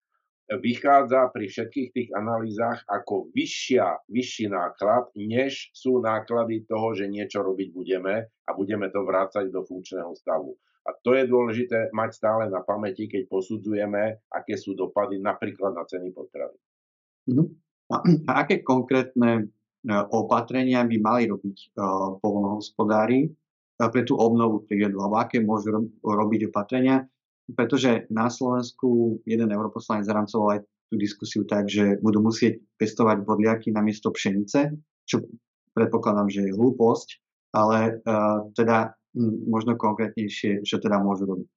vychádza 0.53 1.33
pri 1.33 1.49
všetkých 1.49 1.89
tých 1.91 2.09
analýzach 2.13 2.85
ako 2.87 3.33
vyššia, 3.33 4.07
vyšší 4.07 4.53
náklad, 4.53 5.09
než 5.17 5.73
sú 5.73 5.99
náklady 6.05 6.69
toho, 6.69 6.93
že 6.93 7.09
niečo 7.09 7.41
robiť 7.41 7.69
budeme 7.73 8.29
a 8.29 8.51
budeme 8.53 8.93
to 8.93 9.01
vrácať 9.03 9.49
do 9.49 9.65
funkčného 9.65 10.13
stavu. 10.15 10.53
A 10.85 10.93
to 11.01 11.17
je 11.17 11.25
dôležité 11.25 11.89
mať 11.97 12.11
stále 12.13 12.53
na 12.53 12.61
pamäti, 12.61 13.09
keď 13.09 13.25
posudzujeme, 13.33 14.21
aké 14.29 14.61
sú 14.61 14.77
dopady 14.77 15.17
napríklad 15.17 15.73
na 15.73 15.89
ceny 15.89 16.13
potravy. 16.13 16.61
Mhm. 17.33 17.64
A, 17.95 18.03
aké 18.43 18.67
konkrétne 18.67 19.31
e, 19.39 19.43
opatrenia 20.11 20.83
by 20.83 20.97
mali 20.99 21.23
robiť 21.31 21.79
uh, 21.79 22.19
polnohospodári 22.19 23.31
uh, 23.31 23.87
pre 23.87 24.03
tú 24.03 24.19
obnovu 24.19 24.67
prírody, 24.67 24.99
alebo 24.99 25.17
aké 25.23 25.39
môžu 25.39 25.95
robiť 26.03 26.51
opatrenia, 26.51 27.07
pretože 27.55 28.11
na 28.11 28.27
Slovensku 28.27 29.21
jeden 29.23 29.55
europoslanec 29.55 30.09
zarancoval 30.11 30.59
aj 30.59 30.61
tú 30.91 30.95
diskusiu 30.99 31.47
tak, 31.47 31.71
že 31.71 32.03
budú 32.03 32.19
musieť 32.19 32.59
pestovať 32.81 33.23
bodliaky 33.23 33.71
namiesto 33.71 34.11
pšenice, 34.11 34.75
čo 35.07 35.23
predpokladám, 35.77 36.29
že 36.33 36.51
je 36.51 36.57
hlúposť, 36.57 37.09
ale 37.55 38.03
uh, 38.03 38.51
teda 38.59 38.99
možno 39.47 39.79
konkrétnejšie, 39.79 40.67
čo 40.67 40.83
teda 40.83 40.99
môžu 40.99 41.31
robiť. 41.31 41.49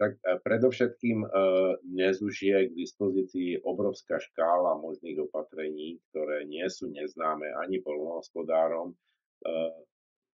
Tak 0.00 0.18
e, 0.18 0.40
predovšetkým 0.40 1.18
uh, 1.22 1.76
dnes 1.84 2.18
už 2.18 2.34
je 2.42 2.58
k 2.68 2.72
dispozícii 2.74 3.50
obrovská 3.62 4.18
škála 4.18 4.80
možných 4.80 5.28
opatrení, 5.28 6.02
ktoré 6.10 6.48
nie 6.48 6.64
sú 6.66 6.90
neznáme 6.90 7.48
ani 7.60 7.78
polnohospodárom. 7.84 8.96
Uh, 9.42 9.70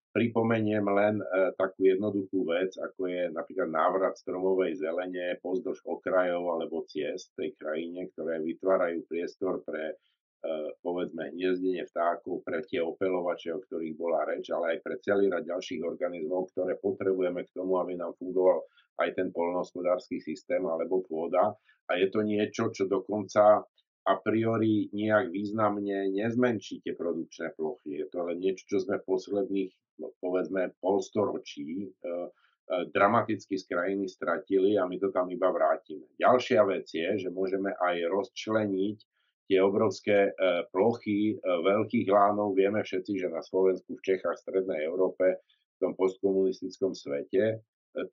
Pripomeniem 0.09 0.89
len 0.89 1.21
e, 1.21 1.53
takú 1.53 1.85
jednoduchú 1.85 2.41
vec, 2.49 2.73
ako 2.81 3.13
je 3.13 3.29
napríklad 3.29 3.69
návrat 3.69 4.17
stromovej 4.17 4.81
zelene 4.81 5.37
pozdĺž 5.37 5.85
okrajov 5.85 6.49
alebo 6.49 6.81
ciest 6.89 7.29
v 7.37 7.45
tej 7.45 7.49
krajine, 7.61 8.09
ktoré 8.17 8.41
vytvárajú 8.41 9.05
priestor 9.05 9.61
pre 9.61 9.93
e, 9.93 9.95
povedzme 10.79 11.35
hniezdenie 11.35 11.83
vtákov, 11.91 12.47
pre 12.47 12.63
tie 12.63 12.79
opelovače, 12.79 13.51
o 13.51 13.59
ktorých 13.59 13.95
bola 13.99 14.23
reč, 14.23 14.47
ale 14.55 14.75
aj 14.75 14.79
pre 14.79 14.95
celý 15.03 15.27
rad 15.27 15.43
ďalších 15.43 15.83
organizmov, 15.83 16.55
ktoré 16.55 16.79
potrebujeme 16.79 17.43
k 17.43 17.51
tomu, 17.51 17.75
aby 17.83 17.99
nám 17.99 18.15
fungoval 18.15 18.63
aj 19.03 19.09
ten 19.19 19.27
polnohospodársky 19.35 20.23
systém 20.23 20.63
alebo 20.63 21.03
pôda. 21.03 21.55
A 21.89 21.99
je 21.99 22.07
to 22.07 22.23
niečo, 22.23 22.71
čo 22.71 22.87
dokonca 22.87 23.67
a 24.07 24.13
priori 24.15 24.87
nejak 24.95 25.29
významne 25.29 26.07
nezmenší 26.15 26.81
tie 26.81 26.95
produkčné 26.95 27.51
plochy. 27.59 27.99
Je 27.99 28.07
to 28.07 28.23
len 28.23 28.39
niečo, 28.39 28.63
čo 28.65 28.77
sme 28.79 28.97
v 29.03 29.07
posledných, 29.11 29.71
no, 29.99 30.15
povedzme, 30.23 30.71
polstoročí 30.79 31.67
e, 31.83 31.89
dramaticky 32.69 33.59
z 33.59 33.65
krajiny 33.67 34.05
stratili 34.07 34.79
a 34.79 34.87
my 34.87 34.95
to 35.01 35.11
tam 35.11 35.27
iba 35.29 35.51
vrátime. 35.51 36.05
Ďalšia 36.15 36.61
vec 36.63 36.87
je, 36.89 37.27
že 37.27 37.29
môžeme 37.33 37.75
aj 37.75 38.07
rozčleniť 38.07 38.97
tie 39.49 39.59
obrovské 39.65 40.29
plochy 40.69 41.41
veľkých 41.41 42.05
lánov. 42.05 42.53
Vieme 42.53 42.85
všetci, 42.85 43.25
že 43.25 43.33
na 43.33 43.41
Slovensku, 43.41 43.97
v 43.97 44.05
Čechách, 44.05 44.37
v 44.37 44.43
Strednej 44.45 44.85
Európe, 44.85 45.41
v 45.41 45.77
tom 45.81 45.97
postkomunistickom 45.97 46.93
svete, 46.93 47.57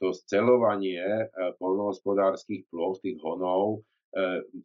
to 0.01 0.17
scelovanie 0.17 1.29
polnohospodárskych 1.61 2.73
ploch, 2.73 2.97
tých 3.05 3.21
honov, 3.21 3.85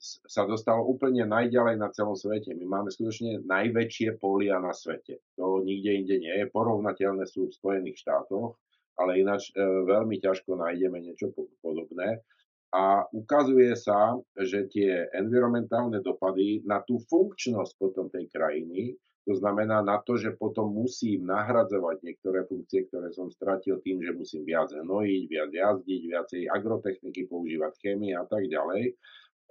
sa 0.07 0.47
dostalo 0.47 0.87
úplne 0.87 1.27
najďalej 1.27 1.75
na 1.75 1.91
celom 1.91 2.15
svete. 2.15 2.55
My 2.55 2.79
máme 2.79 2.89
skutočne 2.93 3.43
najväčšie 3.43 4.15
polia 4.15 4.63
na 4.63 4.71
svete. 4.71 5.19
To 5.35 5.59
nikde 5.59 5.91
inde 5.91 6.15
nie 6.23 6.31
je. 6.31 6.47
Porovnateľné 6.47 7.27
sú 7.27 7.51
v 7.51 7.57
Spojených 7.59 7.99
štátoch, 7.99 8.55
ale 8.95 9.19
ináč 9.19 9.51
e, 9.51 9.59
veľmi 9.59 10.23
ťažko 10.23 10.55
nájdeme 10.55 11.03
niečo 11.03 11.35
podobné. 11.59 12.23
A 12.71 13.03
ukazuje 13.11 13.75
sa, 13.75 14.15
že 14.39 14.67
tie 14.71 15.11
environmentálne 15.11 15.99
dopady 15.99 16.63
na 16.63 16.79
tú 16.79 17.03
funkčnosť 17.03 17.75
potom 17.75 18.07
tej 18.07 18.31
krajiny, 18.31 18.95
to 19.27 19.37
znamená 19.37 19.85
na 19.85 20.01
to, 20.01 20.17
že 20.17 20.33
potom 20.33 20.73
musím 20.73 21.29
nahradzovať 21.29 22.01
niektoré 22.01 22.41
funkcie, 22.49 22.89
ktoré 22.89 23.13
som 23.13 23.29
stratil 23.29 23.77
tým, 23.85 24.01
že 24.01 24.17
musím 24.17 24.47
viac 24.47 24.73
hnojiť, 24.73 25.21
viac 25.29 25.51
jazdiť, 25.53 26.01
viacej 26.09 26.41
agrotechniky 26.49 27.29
používať, 27.29 27.77
chémie 27.77 28.17
a 28.17 28.25
tak 28.25 28.49
ďalej, 28.49 28.97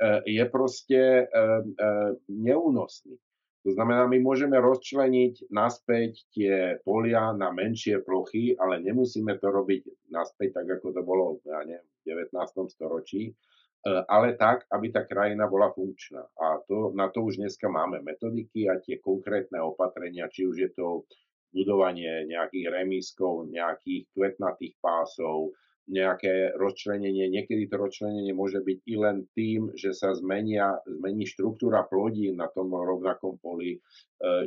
E, 0.01 0.33
je 0.33 0.45
proste 0.49 0.97
e, 0.97 1.25
e, 1.29 1.93
neúnosný. 2.33 3.21
To 3.69 3.77
znamená, 3.77 4.09
my 4.09 4.17
môžeme 4.25 4.57
rozčleniť 4.57 5.53
naspäť 5.53 6.25
tie 6.33 6.81
polia 6.81 7.37
na 7.37 7.53
menšie 7.53 8.01
plochy, 8.01 8.57
ale 8.57 8.81
nemusíme 8.81 9.37
to 9.37 9.53
robiť 9.53 10.09
naspäť 10.09 10.57
tak, 10.57 10.81
ako 10.81 10.97
to 10.97 11.03
bolo 11.05 11.25
ja 11.45 11.61
neviem, 11.69 11.85
19. 12.05 12.33
storočí, 12.71 13.33
ale 13.87 14.37
tak, 14.37 14.69
aby 14.69 14.93
tá 14.93 15.09
krajina 15.09 15.49
bola 15.49 15.73
funkčná. 15.73 16.21
A 16.37 16.61
to, 16.69 16.93
na 16.93 17.09
to 17.09 17.25
už 17.25 17.41
dneska 17.41 17.69
máme 17.69 18.05
metodiky 18.05 18.69
a 18.69 18.77
tie 18.77 19.01
konkrétne 19.01 19.57
opatrenia, 19.65 20.29
či 20.29 20.45
už 20.45 20.57
je 20.57 20.71
to 20.77 21.09
budovanie 21.51 22.29
nejakých 22.29 22.67
remískov, 22.71 23.49
nejakých 23.49 24.07
kvetnatých 24.15 24.75
pásov, 24.79 25.51
nejaké 25.91 26.55
rozčlenenie. 26.55 27.27
Niekedy 27.27 27.67
to 27.67 27.77
rozčlenenie 27.77 28.31
môže 28.31 28.63
byť 28.63 28.79
i 28.87 28.95
len 28.95 29.27
tým, 29.35 29.75
že 29.75 29.91
sa 29.91 30.15
zmenia, 30.15 30.79
zmení 30.87 31.27
štruktúra 31.27 31.83
plodín 31.91 32.39
na 32.39 32.47
tom 32.47 32.71
rovnakom 32.71 33.43
poli. 33.43 33.77
E, 33.77 33.79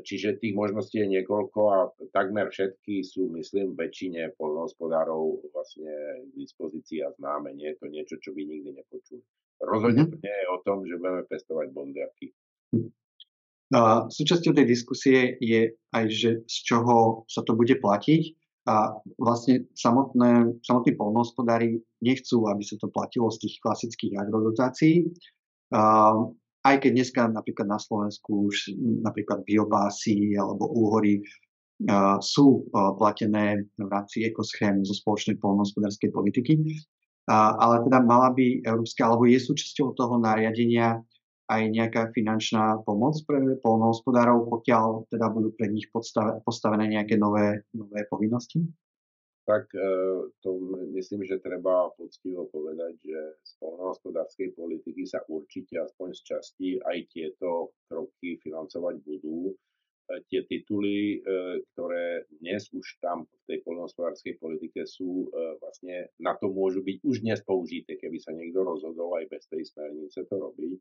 čiže 0.02 0.40
tých 0.40 0.56
možností 0.56 1.04
je 1.04 1.20
niekoľko 1.20 1.62
a 1.68 1.78
takmer 2.16 2.48
všetky 2.48 3.04
sú, 3.04 3.28
myslím, 3.36 3.76
väčšine 3.76 4.40
polnohospodárov 4.40 5.52
vlastne 5.52 5.92
k 6.24 6.34
dispozícii 6.40 7.04
a 7.04 7.12
známe. 7.20 7.52
Nie 7.54 7.76
je 7.76 7.80
to 7.84 7.88
niečo, 7.92 8.16
čo 8.24 8.32
by 8.32 8.42
nikdy 8.48 8.80
nepočuli. 8.80 9.22
Rozhodne 9.60 10.08
to 10.08 10.18
mhm. 10.18 10.24
nie 10.24 10.36
je 10.40 10.48
o 10.48 10.60
tom, 10.64 10.88
že 10.88 10.96
budeme 10.96 11.24
pestovať 11.28 11.68
bondiaky. 11.76 12.28
No 13.74 14.06
súčasťou 14.06 14.54
tej 14.54 14.66
diskusie 14.70 15.34
je 15.42 15.74
aj, 15.98 16.06
že 16.14 16.30
z 16.46 16.58
čoho 16.62 17.26
sa 17.26 17.42
to 17.42 17.58
bude 17.58 17.74
platiť 17.82 18.43
a 18.63 18.95
vlastne 19.19 19.67
samotné, 19.76 20.60
samotní 20.63 20.95
polnohospodári 20.95 21.84
nechcú, 21.99 22.47
aby 22.47 22.63
sa 22.63 22.80
to 22.80 22.88
platilo 22.88 23.28
z 23.32 23.47
tých 23.47 23.56
klasických 23.60 24.13
agrodotácií. 24.23 25.12
Uh, 25.73 26.32
aj 26.63 26.80
keď 26.80 26.91
dneska 26.95 27.21
napríklad 27.28 27.67
na 27.67 27.80
Slovensku 27.82 28.47
už 28.47 28.71
napríklad 29.04 29.43
biopásy 29.43 30.39
alebo 30.39 30.71
úhory 30.71 31.19
uh, 31.91 32.15
sú 32.23 32.63
uh, 32.71 32.95
platené 32.95 33.67
v 33.76 33.88
rámci 33.91 34.23
ekoschém 34.23 34.80
zo 34.88 34.95
spoločnej 34.95 35.36
polnohospodárskej 35.43 36.10
politiky, 36.15 36.54
ale 37.32 37.88
teda 37.88 38.04
mala 38.04 38.36
by 38.36 38.67
Európska, 38.67 39.08
alebo 39.08 39.23
je 39.23 39.39
súčasťou 39.39 39.95
toho 39.95 40.19
nariadenia 40.19 40.99
aj 41.54 41.62
nejaká 41.70 42.02
finančná 42.16 42.82
pomoc 42.82 43.20
pre 43.30 43.38
polnohospodárov, 43.62 44.50
pokiaľ 44.50 45.10
teda 45.13 45.30
budú 45.30 45.54
pre 45.54 45.70
nich 45.70 45.88
postavené 46.46 46.89
nejaké 46.89 47.16
nové, 47.16 47.62
nové 47.74 48.06
povinnosti? 48.10 48.66
Tak 49.44 49.76
e, 49.76 49.80
to 50.39 50.50
myslím, 50.96 51.28
že 51.28 51.44
treba 51.44 51.92
poctivo 52.00 52.48
povedať, 52.48 52.96
že 53.04 53.22
z 53.44 53.52
polnohospodárskej 53.60 54.56
politiky 54.56 55.04
sa 55.04 55.20
určite 55.28 55.84
aspoň 55.84 56.16
z 56.16 56.22
časti 56.24 56.70
aj 56.80 56.98
tieto 57.12 57.76
kroky 57.92 58.39
financovať 58.39 59.04
budú. 59.04 59.52
E, 59.52 59.54
tie 60.32 60.48
tituly, 60.48 61.20
e, 61.20 61.60
ktoré 61.76 62.24
dnes 62.39 62.72
už 62.72 63.04
tam 63.04 63.28
v 63.28 63.44
tej 63.52 63.60
polnohospodárskej 63.68 64.39
politike 64.39 64.88
sú, 64.88 65.28
vlastne 65.60 66.08
na 66.24 66.39
to 66.39 66.48
môžu 66.48 66.80
byť 66.80 67.04
už 67.04 67.20
dnes 67.20 67.44
použité, 67.44 68.00
keby 68.00 68.24
sa 68.24 68.32
niekto 68.32 68.63
rozhodol 68.63 69.12
aj 69.20 69.28
bez 69.28 69.44
tej 69.52 69.68
smernice 69.68 70.24
to 70.24 70.36
robiť. 70.39 70.80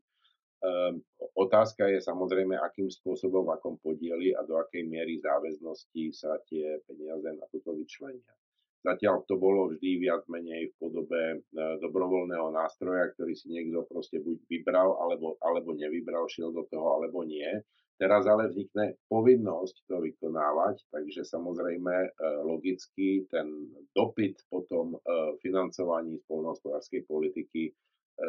Um, 0.63 1.03
otázka 1.35 1.91
je 1.91 1.99
samozrejme, 1.99 2.55
akým 2.55 2.87
spôsobom, 2.87 3.43
v 3.43 3.59
akom 3.59 3.75
podieli 3.83 4.31
a 4.31 4.47
do 4.47 4.55
akej 4.55 4.87
miery 4.87 5.19
záväznosti 5.19 6.15
sa 6.15 6.39
tie 6.47 6.79
peniaze 6.87 7.35
na 7.35 7.43
toto 7.51 7.75
vyčlenia. 7.75 8.31
Zatiaľ 8.79 9.27
to 9.27 9.35
bolo 9.35 9.75
vždy 9.75 10.07
viac 10.07 10.23
menej 10.31 10.71
v 10.71 10.75
podobe 10.79 11.21
e, 11.35 11.37
dobrovoľného 11.83 12.55
nástroja, 12.55 13.11
ktorý 13.11 13.35
si 13.35 13.51
niekto 13.51 13.83
proste 13.91 14.23
buď 14.23 14.39
vybral, 14.47 15.03
alebo, 15.03 15.35
alebo 15.43 15.75
nevybral, 15.75 16.31
šiel 16.31 16.55
do 16.55 16.63
toho, 16.71 16.95
alebo 16.95 17.27
nie. 17.27 17.47
Teraz 17.99 18.23
ale 18.23 18.47
vznikne 18.47 18.95
povinnosť 19.11 19.87
to 19.87 19.99
vykonávať, 19.99 20.79
takže 20.95 21.27
samozrejme 21.27 21.95
e, 22.07 22.09
logicky 22.47 23.27
ten 23.27 23.67
dopyt 23.91 24.39
po 24.47 24.63
tom 24.71 24.95
e, 24.95 24.99
financovaní 25.43 26.23
spolnohospodárskej 26.23 27.03
politiky 27.03 27.75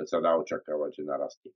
sa 0.09 0.17
dá 0.19 0.35
očakávať, 0.35 0.91
že 0.99 1.03
narastie 1.05 1.53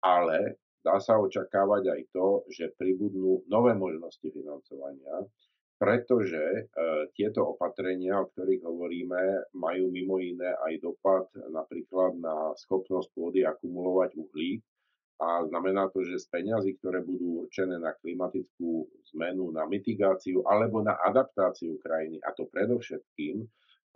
ale 0.00 0.60
dá 0.80 0.96
sa 1.00 1.20
očakávať 1.20 1.82
aj 1.92 2.00
to, 2.12 2.28
že 2.48 2.76
pribudnú 2.76 3.44
nové 3.48 3.76
možnosti 3.76 4.24
financovania, 4.24 5.28
pretože 5.80 6.36
e, 6.40 6.62
tieto 7.16 7.56
opatrenia, 7.56 8.20
o 8.20 8.28
ktorých 8.28 8.64
hovoríme, 8.64 9.52
majú 9.56 9.88
mimo 9.88 10.20
iné 10.20 10.52
aj 10.68 10.76
dopad 10.84 11.24
napríklad 11.48 12.20
na 12.20 12.52
schopnosť 12.52 13.08
pôdy 13.16 13.40
akumulovať 13.48 14.12
uhlík. 14.16 14.60
A 15.20 15.44
znamená 15.44 15.92
to, 15.92 16.00
že 16.00 16.16
z 16.16 16.32
peňazí, 16.32 16.80
ktoré 16.80 17.04
budú 17.04 17.44
určené 17.44 17.76
na 17.76 17.92
klimatickú 17.92 18.88
zmenu, 19.12 19.52
na 19.52 19.68
mitigáciu 19.68 20.40
alebo 20.48 20.80
na 20.80 20.96
adaptáciu 20.96 21.76
krajiny, 21.76 22.24
a 22.24 22.32
to 22.32 22.48
predovšetkým, 22.48 23.44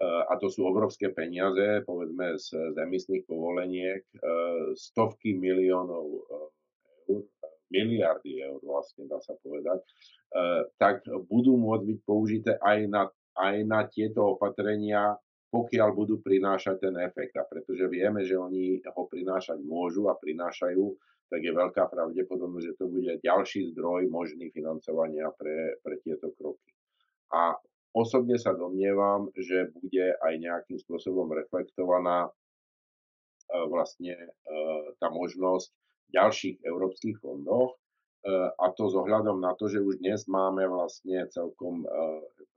a 0.03 0.35
to 0.43 0.51
sú 0.51 0.67
obrovské 0.67 1.15
peniaze, 1.15 1.87
povedzme 1.87 2.35
z, 2.35 2.75
z 2.75 2.77
emisných 2.83 3.23
povoleniek, 3.31 4.03
e, 4.03 4.17
stovky 4.75 5.39
miliónov 5.39 6.05
e, 6.11 6.21
eur, 7.15 7.23
miliardy 7.71 8.43
eur 8.43 8.59
vlastne 8.67 9.07
dá 9.07 9.23
sa 9.23 9.39
povedať, 9.39 9.87
e, 9.87 9.87
tak 10.83 11.07
budú 11.31 11.55
môcť 11.55 11.85
byť 11.87 11.99
použité 12.03 12.59
aj 12.59 12.79
na, 12.91 13.07
aj 13.39 13.57
na 13.71 13.87
tieto 13.87 14.35
opatrenia, 14.35 15.15
pokiaľ 15.55 15.89
budú 15.95 16.19
prinášať 16.19 16.91
ten 16.91 16.95
efekt. 16.99 17.39
A 17.39 17.47
pretože 17.47 17.87
vieme, 17.87 18.27
že 18.27 18.35
oni 18.35 18.83
ho 18.83 19.03
prinášať 19.07 19.63
môžu 19.63 20.11
a 20.11 20.19
prinášajú, 20.19 20.85
tak 21.31 21.39
je 21.39 21.55
veľká 21.55 21.87
pravdepodobnosť, 21.87 22.67
že 22.67 22.79
to 22.83 22.87
bude 22.91 23.13
ďalší 23.23 23.71
zdroj 23.71 24.11
možný 24.11 24.51
financovania 24.51 25.31
pre, 25.39 25.79
pre 25.87 26.03
tieto 26.03 26.35
kroky. 26.35 26.75
A 27.31 27.55
Osobne 27.95 28.35
sa 28.43 28.51
domnievam, 28.51 29.31
že 29.39 29.71
bude 29.71 30.19
aj 30.19 30.35
nejakým 30.43 30.83
spôsobom 30.83 31.31
reflektovaná 31.31 32.27
e, 32.27 32.31
vlastne 33.71 34.19
e, 34.19 34.29
tá 34.99 35.15
možnosť 35.15 35.71
v 35.71 36.09
ďalších 36.19 36.57
európskych 36.67 37.23
fondoch, 37.23 37.79
e, 38.27 38.35
a 38.51 38.67
to 38.75 38.91
s 38.91 38.99
ohľadom 38.99 39.39
na 39.39 39.55
to, 39.55 39.71
že 39.71 39.79
už 39.79 40.03
dnes 40.03 40.27
máme 40.27 40.67
vlastne 40.67 41.23
celkom 41.31 41.87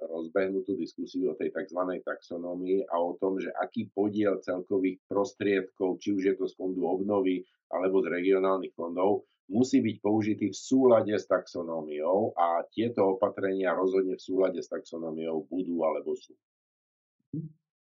rozbehnutú 0.02 0.74
diskusiu 0.74 1.30
o 1.30 1.38
tej 1.38 1.54
tzv. 1.54 2.02
taxonómii 2.02 2.90
a 2.90 2.98
o 2.98 3.14
tom, 3.22 3.38
že 3.38 3.54
aký 3.62 3.94
podiel 3.94 4.42
celkových 4.42 5.06
prostriedkov, 5.06 6.02
či 6.02 6.18
už 6.18 6.34
je 6.34 6.34
to 6.34 6.50
z 6.50 6.58
fondu 6.58 6.82
obnovy 6.82 7.46
alebo 7.70 8.02
z 8.02 8.10
regionálnych 8.10 8.74
fondov, 8.74 9.30
musí 9.48 9.80
byť 9.80 9.96
použitý 10.04 10.52
v 10.52 10.58
súlade 10.58 11.14
s 11.16 11.26
taxonómiou 11.28 12.36
a 12.36 12.68
tieto 12.68 13.16
opatrenia 13.16 13.76
rozhodne 13.76 14.20
v 14.20 14.24
súlade 14.24 14.60
s 14.60 14.68
taxonómiou 14.68 15.48
budú 15.48 15.84
alebo 15.88 16.16
sú. 16.16 16.36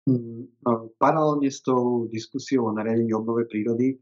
Mm, 0.09 0.49
paralelne 0.97 1.49
s 1.49 1.61
tou 1.61 2.09
diskusiou 2.09 2.69
o 2.69 2.73
nariadení 2.73 3.13
obnove 3.13 3.45
prírody 3.45 4.01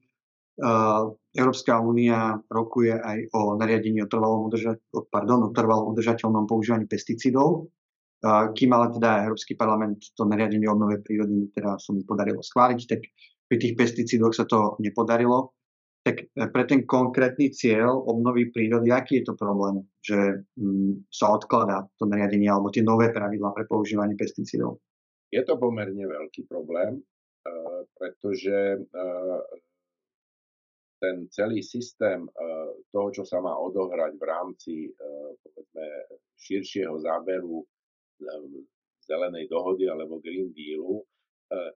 Európska 1.32 1.80
únia 1.80 2.36
rokuje 2.52 2.92
aj 2.92 3.32
o 3.32 3.56
nariadení 3.56 4.04
o 4.04 4.12
trvalom, 4.12 4.52
udrža- 4.52 4.80
pardon, 5.08 5.48
o 5.48 5.56
trvalom 5.56 5.96
udržateľnom 5.96 6.46
používaní 6.52 6.84
pesticídov, 6.84 7.72
kým 8.28 8.72
ale 8.76 8.92
teda 8.92 9.24
Európsky 9.24 9.56
parlament 9.56 10.04
to 10.12 10.28
nariadenie 10.28 10.68
o 10.68 10.76
obnove 10.76 11.00
prírody 11.00 11.48
teda 11.56 11.80
sa 11.80 11.90
mu 11.96 12.04
podarilo 12.04 12.44
schváliť, 12.44 12.80
tak 12.92 13.08
pri 13.48 13.56
tých 13.58 13.74
pesticídoch 13.80 14.36
sa 14.36 14.44
to 14.44 14.76
nepodarilo 14.84 15.56
tak 16.10 16.26
e, 16.26 16.46
pre 16.50 16.64
ten 16.66 16.82
konkrétny 16.90 17.54
cieľ 17.54 18.02
obnovy 18.10 18.50
prírody, 18.50 18.90
aký 18.90 19.22
je 19.22 19.30
to 19.30 19.36
problém, 19.38 19.86
že 20.02 20.42
mm, 20.58 21.06
sa 21.14 21.38
odkladá 21.38 21.86
to 22.02 22.10
nariadenie 22.10 22.50
alebo 22.50 22.74
tie 22.74 22.82
nové 22.82 23.14
pravidlá 23.14 23.54
pre 23.54 23.70
používanie 23.70 24.18
pesticídov? 24.18 24.82
Je 25.30 25.46
to 25.46 25.62
pomerne 25.62 26.10
veľký 26.10 26.50
problém, 26.50 27.06
pretože 27.94 28.82
ten 30.98 31.30
celý 31.30 31.62
systém 31.62 32.26
toho, 32.90 33.14
čo 33.14 33.24
sa 33.30 33.38
má 33.38 33.54
odohrať 33.54 34.18
v 34.18 34.26
rámci 34.26 34.74
povedzme, 35.46 35.86
širšieho 36.34 36.98
záberu 36.98 37.62
zelenej 39.06 39.46
dohody 39.54 39.86
alebo 39.86 40.18
Green 40.18 40.50
Dealu, 40.50 41.06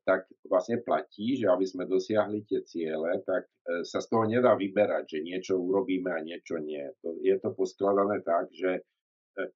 tak 0.05 0.29
vlastne 0.45 0.85
platí, 0.85 1.33
že 1.33 1.49
aby 1.49 1.65
sme 1.65 1.89
dosiahli 1.89 2.45
tie 2.45 2.61
ciele, 2.61 3.25
tak 3.25 3.49
sa 3.81 3.97
z 3.97 4.07
toho 4.07 4.29
nedá 4.29 4.53
vyberať, 4.53 5.17
že 5.17 5.25
niečo 5.25 5.57
urobíme 5.57 6.13
a 6.13 6.21
niečo 6.21 6.61
nie. 6.61 6.85
Je 7.25 7.33
to 7.41 7.57
poskladané 7.57 8.21
tak, 8.21 8.53
že 8.53 8.85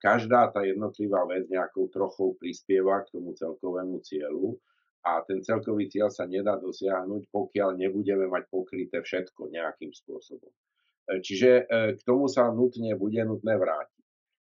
každá 0.02 0.50
tá 0.50 0.66
jednotlivá 0.66 1.22
vec 1.30 1.46
nejakou 1.54 1.86
trochou 1.94 2.34
prispieva 2.34 3.06
k 3.06 3.14
tomu 3.14 3.38
celkovému 3.38 4.02
cieľu 4.02 4.58
a 5.06 5.24
ten 5.24 5.40
celkový 5.40 5.88
cieľ 5.88 6.12
sa 6.12 6.28
nedá 6.28 6.60
dosiahnuť, 6.60 7.32
pokiaľ 7.32 7.80
nebudeme 7.80 8.28
mať 8.28 8.44
pokryté 8.52 9.00
všetko 9.00 9.54
nejakým 9.54 9.94
spôsobom. 9.96 10.52
E, 10.52 11.24
čiže 11.24 11.64
e, 11.64 11.94
k 11.96 12.02
tomu 12.04 12.28
sa 12.28 12.52
nutne 12.52 12.92
bude 13.00 13.22
nutné 13.24 13.56
vrátiť. 13.56 13.97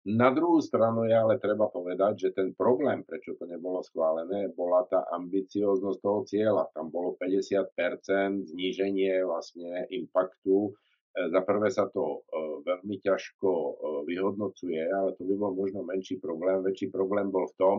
Na 0.05 0.29
druhú 0.29 0.61
stranu 0.61 1.09
je 1.09 1.17
ale 1.17 1.41
treba 1.41 1.73
povedať, 1.73 2.29
že 2.29 2.37
ten 2.37 2.53
problém, 2.53 3.01
prečo 3.09 3.41
to 3.41 3.49
nebolo 3.49 3.81
schválené, 3.81 4.53
bola 4.53 4.85
tá 4.85 5.01
ambicioznosť 5.17 5.99
toho 6.05 6.21
cieľa. 6.29 6.69
Tam 6.77 6.93
bolo 6.93 7.17
50% 7.17 8.53
zníženie 8.53 9.25
vlastne 9.25 9.89
impaktu 9.89 10.77
E, 11.15 11.31
za 11.31 11.41
prvé 11.47 11.71
sa 11.71 11.87
to 11.87 12.27
e, 12.27 12.39
veľmi 12.67 12.99
ťažko 12.99 13.51
e, 13.51 13.73
vyhodnocuje, 14.11 14.83
ale 14.83 15.15
to 15.15 15.23
by 15.23 15.35
bol 15.39 15.55
možno 15.55 15.87
menší 15.87 16.19
problém. 16.19 16.59
Väčší 16.67 16.91
problém 16.91 17.31
bol 17.31 17.47
v 17.55 17.59
tom, 17.59 17.77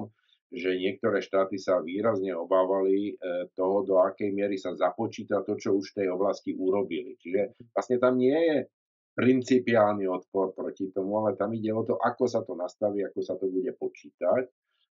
že 0.55 0.79
niektoré 0.79 1.19
štáty 1.19 1.59
sa 1.59 1.83
výrazne 1.83 2.31
obávali 2.31 3.17
toho, 3.57 3.81
do 3.83 3.97
akej 3.97 4.29
miery 4.31 4.55
sa 4.55 4.77
započíta 4.77 5.41
to, 5.43 5.57
čo 5.57 5.75
už 5.75 5.91
v 5.91 6.05
tej 6.05 6.07
oblasti 6.15 6.55
urobili. 6.55 7.17
Čiže 7.19 7.59
vlastne 7.75 7.97
tam 7.99 8.15
nie 8.15 8.37
je 8.37 8.57
principiálny 9.15 10.05
odpor 10.11 10.51
proti 10.51 10.91
tomu, 10.91 11.23
ale 11.23 11.39
tam 11.39 11.55
ide 11.55 11.71
o 11.71 11.87
to, 11.87 11.95
ako 11.95 12.27
sa 12.27 12.43
to 12.43 12.53
nastaví, 12.53 13.01
ako 13.01 13.19
sa 13.23 13.39
to 13.39 13.47
bude 13.47 13.71
počítať. 13.79 14.43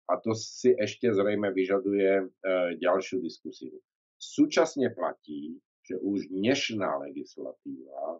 A 0.08 0.12
to 0.18 0.32
si 0.34 0.74
ešte 0.74 1.12
zrejme 1.12 1.52
vyžaduje 1.52 2.26
ďalšiu 2.80 3.22
diskusiu. 3.22 3.76
Súčasne 4.18 4.90
platí, 4.90 5.60
že 5.86 6.00
už 6.00 6.32
dnešná 6.32 6.98
legislatíva 7.06 8.18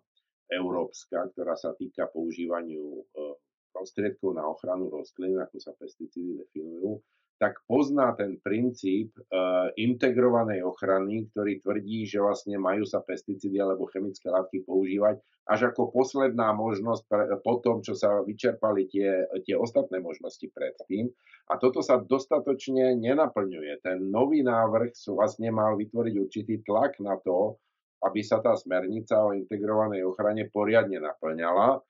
európska, 0.49 1.29
ktorá 1.35 1.53
sa 1.59 1.77
týka 1.77 2.09
používaniu 2.09 3.05
e, 3.05 3.35
prostriedkov 3.73 4.33
na 4.33 4.49
ochranu 4.49 4.89
rastlín, 4.89 5.37
ako 5.37 5.61
sa 5.61 5.77
pesticídy 5.77 6.41
definujú, 6.41 6.97
tak 7.39 7.63
pozná 7.71 8.13
ten 8.19 8.37
princíp 8.43 9.15
uh, 9.31 9.71
integrovanej 9.79 10.67
ochrany, 10.67 11.31
ktorý 11.31 11.63
tvrdí, 11.63 12.05
že 12.05 12.19
vlastne 12.19 12.59
majú 12.59 12.83
sa 12.83 12.99
pesticídy 12.99 13.63
alebo 13.63 13.87
chemické 13.91 14.27
látky 14.27 14.67
používať 14.67 15.23
až 15.49 15.73
ako 15.73 15.89
posledná 15.89 16.53
možnosť 16.53 17.03
pre, 17.09 17.25
po 17.41 17.65
tom, 17.65 17.81
čo 17.81 17.97
sa 17.97 18.21
vyčerpali 18.21 18.85
tie, 18.85 19.25
tie 19.49 19.57
ostatné 19.57 19.97
možnosti 19.97 20.45
predtým. 20.45 21.09
A 21.49 21.57
toto 21.57 21.81
sa 21.81 21.97
dostatočne 21.97 22.93
nenaplňuje. 23.01 23.81
Ten 23.81 24.13
nový 24.13 24.45
návrh 24.45 24.93
vlastne 25.17 25.49
mal 25.49 25.81
vytvoriť 25.81 26.15
určitý 26.21 26.61
tlak 26.61 27.01
na 27.01 27.17
to, 27.25 27.57
aby 28.05 28.21
sa 28.21 28.45
tá 28.45 28.53
smernica 28.55 29.25
o 29.25 29.33
integrovanej 29.33 30.05
ochrane 30.05 30.53
poriadne 30.53 31.01
naplňala, 31.01 31.69
e, 31.75 31.81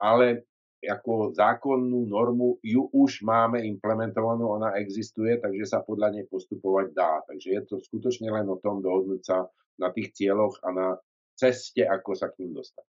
ale 0.00 0.48
ako 0.88 1.34
zákonnú 1.34 2.06
normu 2.08 2.60
ju 2.60 2.88
už 2.92 3.24
máme 3.24 3.60
implementovanú, 3.64 4.48
ona 4.48 4.76
existuje, 4.80 5.36
takže 5.40 5.64
sa 5.64 5.78
podľa 5.84 6.18
nej 6.18 6.24
postupovať 6.28 6.86
dá. 6.92 7.20
Takže 7.28 7.48
je 7.50 7.62
to 7.66 7.74
skutočne 7.80 8.28
len 8.30 8.46
o 8.48 8.60
tom 8.60 8.84
dohodnúť 8.84 9.22
sa 9.24 9.48
na 9.80 9.90
tých 9.90 10.14
cieľoch 10.14 10.60
a 10.62 10.68
na 10.70 10.86
ceste, 11.34 11.82
ako 11.82 12.14
sa 12.14 12.30
k 12.30 12.46
ním 12.46 12.58
dostať. 12.58 12.86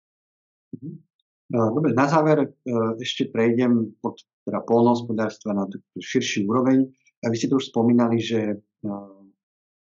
Mhm. 0.79 0.89
E, 1.49 1.57
dobre, 1.73 1.91
na 1.97 2.05
záver 2.05 2.37
e, 2.45 2.49
ešte 3.01 3.27
prejdem 3.33 3.97
od 4.05 4.15
teda 4.49 4.65
polnohospodárstva 4.65 5.53
na 5.53 5.65
širší 5.99 6.49
úroveň. 6.49 6.89
A 7.21 7.29
vy 7.29 7.35
ste 7.35 7.51
to 7.51 7.59
už 7.59 7.69
spomínali, 7.69 8.17
že 8.17 8.57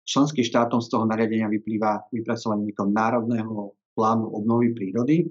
členským 0.09 0.41
štátom 0.41 0.81
z 0.81 0.89
toho 0.89 1.05
nariadenia 1.05 1.45
vyplýva 1.45 2.09
vypracovanie 2.09 2.73
národného 2.73 3.77
plánu 3.93 4.25
obnovy 4.33 4.73
prírody. 4.73 5.29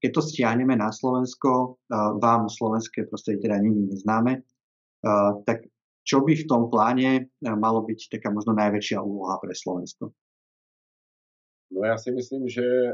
Keď 0.00 0.10
to 0.16 0.22
stiahneme 0.24 0.74
na 0.80 0.88
Slovensko, 0.88 1.76
vám 2.20 2.48
slovenské 2.48 3.04
prostredie 3.04 3.44
teda 3.44 3.60
není 3.60 3.84
neznáme, 3.84 4.40
tak 5.44 5.68
čo 6.04 6.24
by 6.24 6.32
v 6.32 6.48
tom 6.48 6.72
pláne 6.72 7.28
malo 7.44 7.84
byť 7.84 8.18
taká 8.18 8.32
možno 8.32 8.56
najväčšia 8.56 8.98
úloha 9.04 9.36
pre 9.38 9.52
Slovensko? 9.52 10.10
No 11.70 11.86
ja 11.86 11.94
si 11.94 12.10
myslím, 12.10 12.50
že 12.50 12.66
e, 12.66 12.92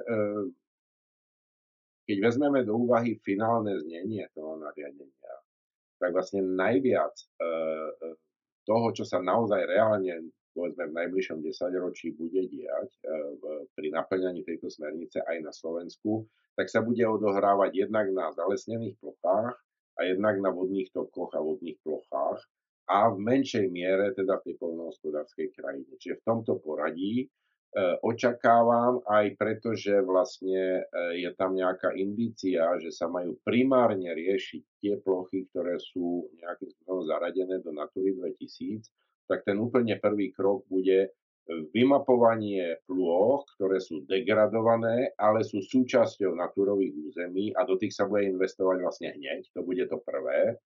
keď 2.04 2.16
vezmeme 2.28 2.60
do 2.60 2.76
úvahy 2.76 3.16
finálne 3.24 3.72
znenie 3.80 4.28
toho 4.36 4.60
nariadenia, 4.60 5.34
tak 5.96 6.12
vlastne 6.12 6.44
najviac 6.44 7.14
e, 7.16 7.26
e, 7.40 7.48
toho, 8.68 8.92
čo 8.92 9.08
sa 9.08 9.24
naozaj 9.24 9.64
reálne 9.64 10.28
povedzme 10.56 10.88
v 10.88 10.96
najbližšom 10.96 11.44
desaťročí 11.44 12.16
bude 12.16 12.48
diať 12.48 12.90
e, 12.96 13.00
pri 13.76 13.92
naplňaní 13.92 14.40
tejto 14.40 14.72
smernice 14.72 15.20
aj 15.20 15.44
na 15.44 15.52
Slovensku, 15.52 16.24
tak 16.56 16.72
sa 16.72 16.80
bude 16.80 17.04
odohrávať 17.04 17.76
jednak 17.76 18.08
na 18.16 18.32
zalesnených 18.32 18.96
plochách 18.96 19.52
a 19.96 20.00
jednak 20.08 20.40
na 20.40 20.48
vodných 20.48 20.88
tokoch 20.96 21.36
a 21.36 21.44
vodných 21.44 21.76
plochách 21.84 22.40
a 22.88 23.12
v 23.12 23.18
menšej 23.20 23.68
miere 23.68 24.16
teda 24.16 24.40
v 24.40 24.44
tej 24.48 24.54
poľnohospodárskej 24.56 25.52
krajine. 25.52 25.92
Čiže 26.00 26.22
v 26.22 26.24
tomto 26.24 26.56
poradí 26.64 27.14
e, 27.20 27.26
očakávam 28.00 29.04
aj 29.04 29.36
preto, 29.36 29.76
že 29.76 30.00
vlastne 30.00 30.80
e, 30.80 31.20
je 31.20 31.30
tam 31.36 31.52
nejaká 31.52 31.92
indícia, 31.92 32.64
že 32.80 32.88
sa 32.88 33.12
majú 33.12 33.36
primárne 33.44 34.08
riešiť 34.08 34.62
tie 34.80 34.94
plochy, 35.04 35.44
ktoré 35.52 35.76
sú 35.76 36.32
nejakým 36.40 36.72
spôsobom 36.72 37.04
zaradené 37.04 37.60
do 37.60 37.76
Natury 37.76 38.16
2000 38.16 38.88
tak 39.26 39.46
ten 39.46 39.58
úplne 39.58 39.98
prvý 39.98 40.30
krok 40.32 40.66
bude 40.70 41.14
vymapovanie 41.46 42.82
plôch, 42.90 43.46
ktoré 43.54 43.78
sú 43.78 44.02
degradované, 44.10 45.14
ale 45.14 45.46
sú 45.46 45.62
súčasťou 45.62 46.34
naturových 46.34 46.94
území 46.94 47.54
a 47.54 47.62
do 47.62 47.78
tých 47.78 47.94
sa 47.94 48.10
bude 48.10 48.26
investovať 48.26 48.76
vlastne 48.82 49.08
hneď, 49.14 49.46
to 49.54 49.62
bude 49.62 49.86
to 49.86 49.98
prvé. 50.02 50.58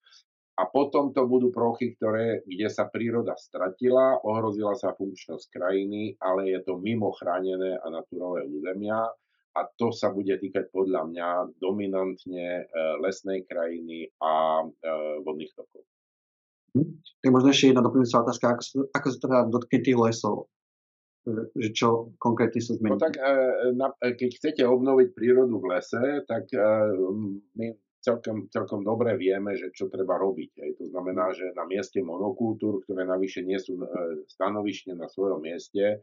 A 0.60 0.68
potom 0.68 1.12
to 1.16 1.24
budú 1.24 1.48
plochy, 1.48 1.96
ktoré, 1.96 2.44
kde 2.44 2.68
sa 2.68 2.84
príroda 2.88 3.32
stratila, 3.36 4.20
ohrozila 4.20 4.76
sa 4.76 4.92
funkčnosť 4.92 5.48
krajiny, 5.52 6.20
ale 6.20 6.52
je 6.52 6.60
to 6.64 6.76
mimo 6.76 7.12
chránené 7.16 7.80
a 7.80 7.86
naturové 7.88 8.44
územia 8.44 9.08
a 9.56 9.60
to 9.76 9.90
sa 9.90 10.12
bude 10.12 10.36
týkať 10.36 10.68
podľa 10.68 11.10
mňa 11.10 11.28
dominantne 11.58 12.48
e, 12.62 12.64
lesnej 13.02 13.42
krajiny 13.48 14.06
a 14.22 14.62
e, 14.62 14.66
vodných 15.24 15.50
tokov. 15.56 15.82
Hm? 16.74 16.88
Tak 17.20 17.30
možno 17.34 17.48
ešte 17.52 17.74
jedna 17.74 17.82
doplňujúca 17.84 18.24
otázka, 18.24 18.46
ako, 18.56 18.62
ako 18.94 19.06
sa 19.10 19.18
teda 19.18 19.38
dotkne 19.50 19.78
tých 19.82 19.98
lesov? 19.98 20.36
Že 21.52 21.68
čo 21.76 21.88
konkrétne 22.16 22.64
sa 22.64 22.72
zmení? 22.80 22.96
No 22.96 23.02
tak 23.02 23.20
e, 23.20 23.28
na, 23.76 23.92
e, 24.00 24.16
keď 24.16 24.30
chcete 24.40 24.62
obnoviť 24.64 25.12
prírodu 25.12 25.60
v 25.60 25.68
lese, 25.68 26.24
tak 26.24 26.48
e, 26.48 26.64
my 27.60 27.66
celkom, 28.00 28.48
celkom 28.48 28.80
dobre 28.80 29.12
vieme, 29.20 29.52
že 29.52 29.68
čo 29.76 29.92
treba 29.92 30.16
robiť. 30.16 30.80
To 30.80 30.84
znamená, 30.88 31.36
že 31.36 31.52
na 31.52 31.68
mieste 31.68 32.00
monokultúr, 32.00 32.80
ktoré 32.88 33.04
navyše 33.04 33.44
nie 33.44 33.60
sú 33.60 33.76
stanovišne 34.32 34.96
na 34.96 35.04
svojom 35.04 35.44
mieste, 35.44 36.00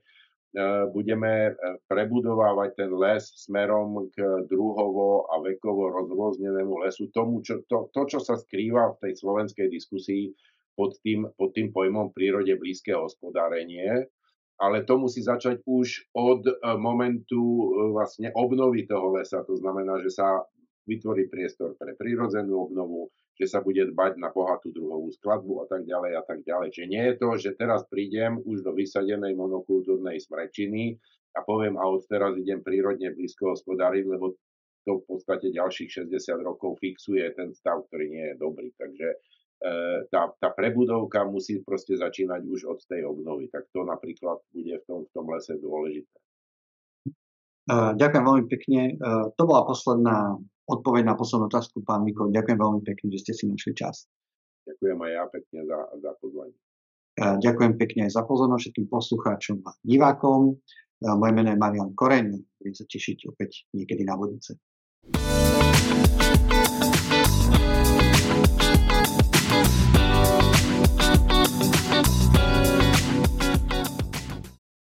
budeme 0.93 1.57
prebudovávať 1.89 2.70
ten 2.78 2.91
les 2.93 3.26
smerom 3.36 4.13
k 4.13 4.45
druhovo 4.47 5.28
a 5.28 5.41
vekovo 5.41 5.89
rozrôznenému 5.91 6.86
lesu. 6.86 7.09
Tomu, 7.11 7.41
čo, 7.41 7.65
to, 7.68 7.89
to, 7.91 8.01
čo 8.05 8.20
sa 8.22 8.38
skrýva 8.38 8.95
v 8.95 9.09
tej 9.09 9.13
slovenskej 9.18 9.68
diskusii, 9.68 10.32
pod 10.78 11.01
tým, 11.01 11.25
pod 11.34 11.57
tým 11.57 11.73
pojmom 11.73 12.13
prírode 12.13 12.53
blízke 12.53 12.93
hospodárenie, 12.93 14.05
ale 14.61 14.86
to 14.86 15.01
musí 15.01 15.25
začať 15.25 15.65
už 15.65 16.13
od 16.13 16.45
e, 16.45 16.53
momentu 16.78 17.41
e, 17.41 17.65
vlastne 17.93 18.30
obnovy 18.34 18.86
toho 18.86 19.17
lesa. 19.17 19.41
To 19.45 19.57
znamená, 19.57 20.01
že 20.01 20.13
sa 20.13 20.45
vytvorí 20.86 21.30
priestor 21.30 21.73
pre 21.78 21.93
prírodzenú 21.93 22.69
obnovu, 22.69 23.09
že 23.38 23.45
sa 23.45 23.61
bude 23.61 23.86
dbať 23.93 24.17
na 24.17 24.34
bohatú 24.34 24.73
druhovú 24.73 25.13
skladbu 25.13 25.61
a 25.61 25.65
tak 25.69 25.86
ďalej 25.86 26.11
a 26.17 26.23
tak 26.25 26.41
ďalej. 26.41 26.73
Čiže 26.73 26.88
nie 26.89 27.03
je 27.05 27.15
to, 27.21 27.30
že 27.38 27.59
teraz 27.59 27.86
prídem 27.86 28.41
už 28.41 28.65
do 28.65 28.73
vysadenej 28.73 29.38
monokultúrnej 29.38 30.17
smrečiny 30.17 30.97
a 31.38 31.45
poviem, 31.45 31.78
a 31.78 31.86
od 31.86 32.01
teraz 32.09 32.34
idem 32.34 32.65
prírodne 32.65 33.13
blízko 33.13 33.53
hospodáriť, 33.53 34.03
lebo 34.09 34.34
to 34.89 35.03
v 35.03 35.05
podstate 35.05 35.53
ďalších 35.53 36.07
60 36.07 36.41
rokov 36.41 36.80
fixuje 36.82 37.30
ten 37.36 37.53
stav, 37.53 37.86
ktorý 37.91 38.05
nie 38.09 38.25
je 38.34 38.36
dobrý. 38.39 38.73
Takže 38.73 39.07
tá, 40.14 40.22
tá 40.38 40.49
prebudovka 40.53 41.26
musí 41.26 41.66
proste 41.66 41.97
začínať 41.97 42.45
už 42.45 42.60
od 42.70 42.80
tej 42.86 43.10
obnovy. 43.10 43.49
Tak 43.49 43.74
to 43.74 43.82
napríklad 43.82 44.38
bude 44.53 44.76
v 44.78 44.84
tom, 44.86 44.99
v 45.05 45.12
tom 45.14 45.26
lese 45.34 45.58
dôležité. 45.58 46.18
E, 47.68 47.76
ďakujem 47.97 48.24
veľmi 48.24 48.45
pekne. 48.47 48.82
E, 48.93 49.14
to 49.34 49.43
bola 49.43 49.66
posledná 49.66 50.38
odpoveď 50.70 51.03
na 51.10 51.16
poslednú 51.18 51.49
otázku, 51.49 51.82
pán 51.82 52.05
Miko. 52.05 52.30
Ďakujem 52.30 52.60
veľmi 52.60 52.82
pekne, 52.86 53.08
že 53.18 53.20
ste 53.28 53.34
si 53.34 53.43
našli 53.49 53.74
čas. 53.74 54.05
Ďakujem 54.68 54.99
aj 54.99 55.12
ja 55.12 55.24
pekne 55.32 55.60
za, 55.64 55.80
za 55.99 56.12
pozvanie. 56.20 56.58
Ďakujem 57.18 57.74
pekne 57.82 58.01
aj 58.05 58.12
za 58.14 58.24
pozornosť 58.30 58.62
všetkým 58.62 58.88
poslucháčom 58.93 59.58
a 59.66 59.74
divákom. 59.82 60.53
Moje 61.01 61.32
meno 61.34 61.49
je 61.49 61.58
Marian 61.58 61.97
Koreň, 61.97 62.30
budem 62.62 62.76
sa 62.78 62.86
tešiť 62.86 63.26
opäť 63.34 63.66
niekedy 63.74 64.05
na 64.05 64.14
budúce. 64.14 64.53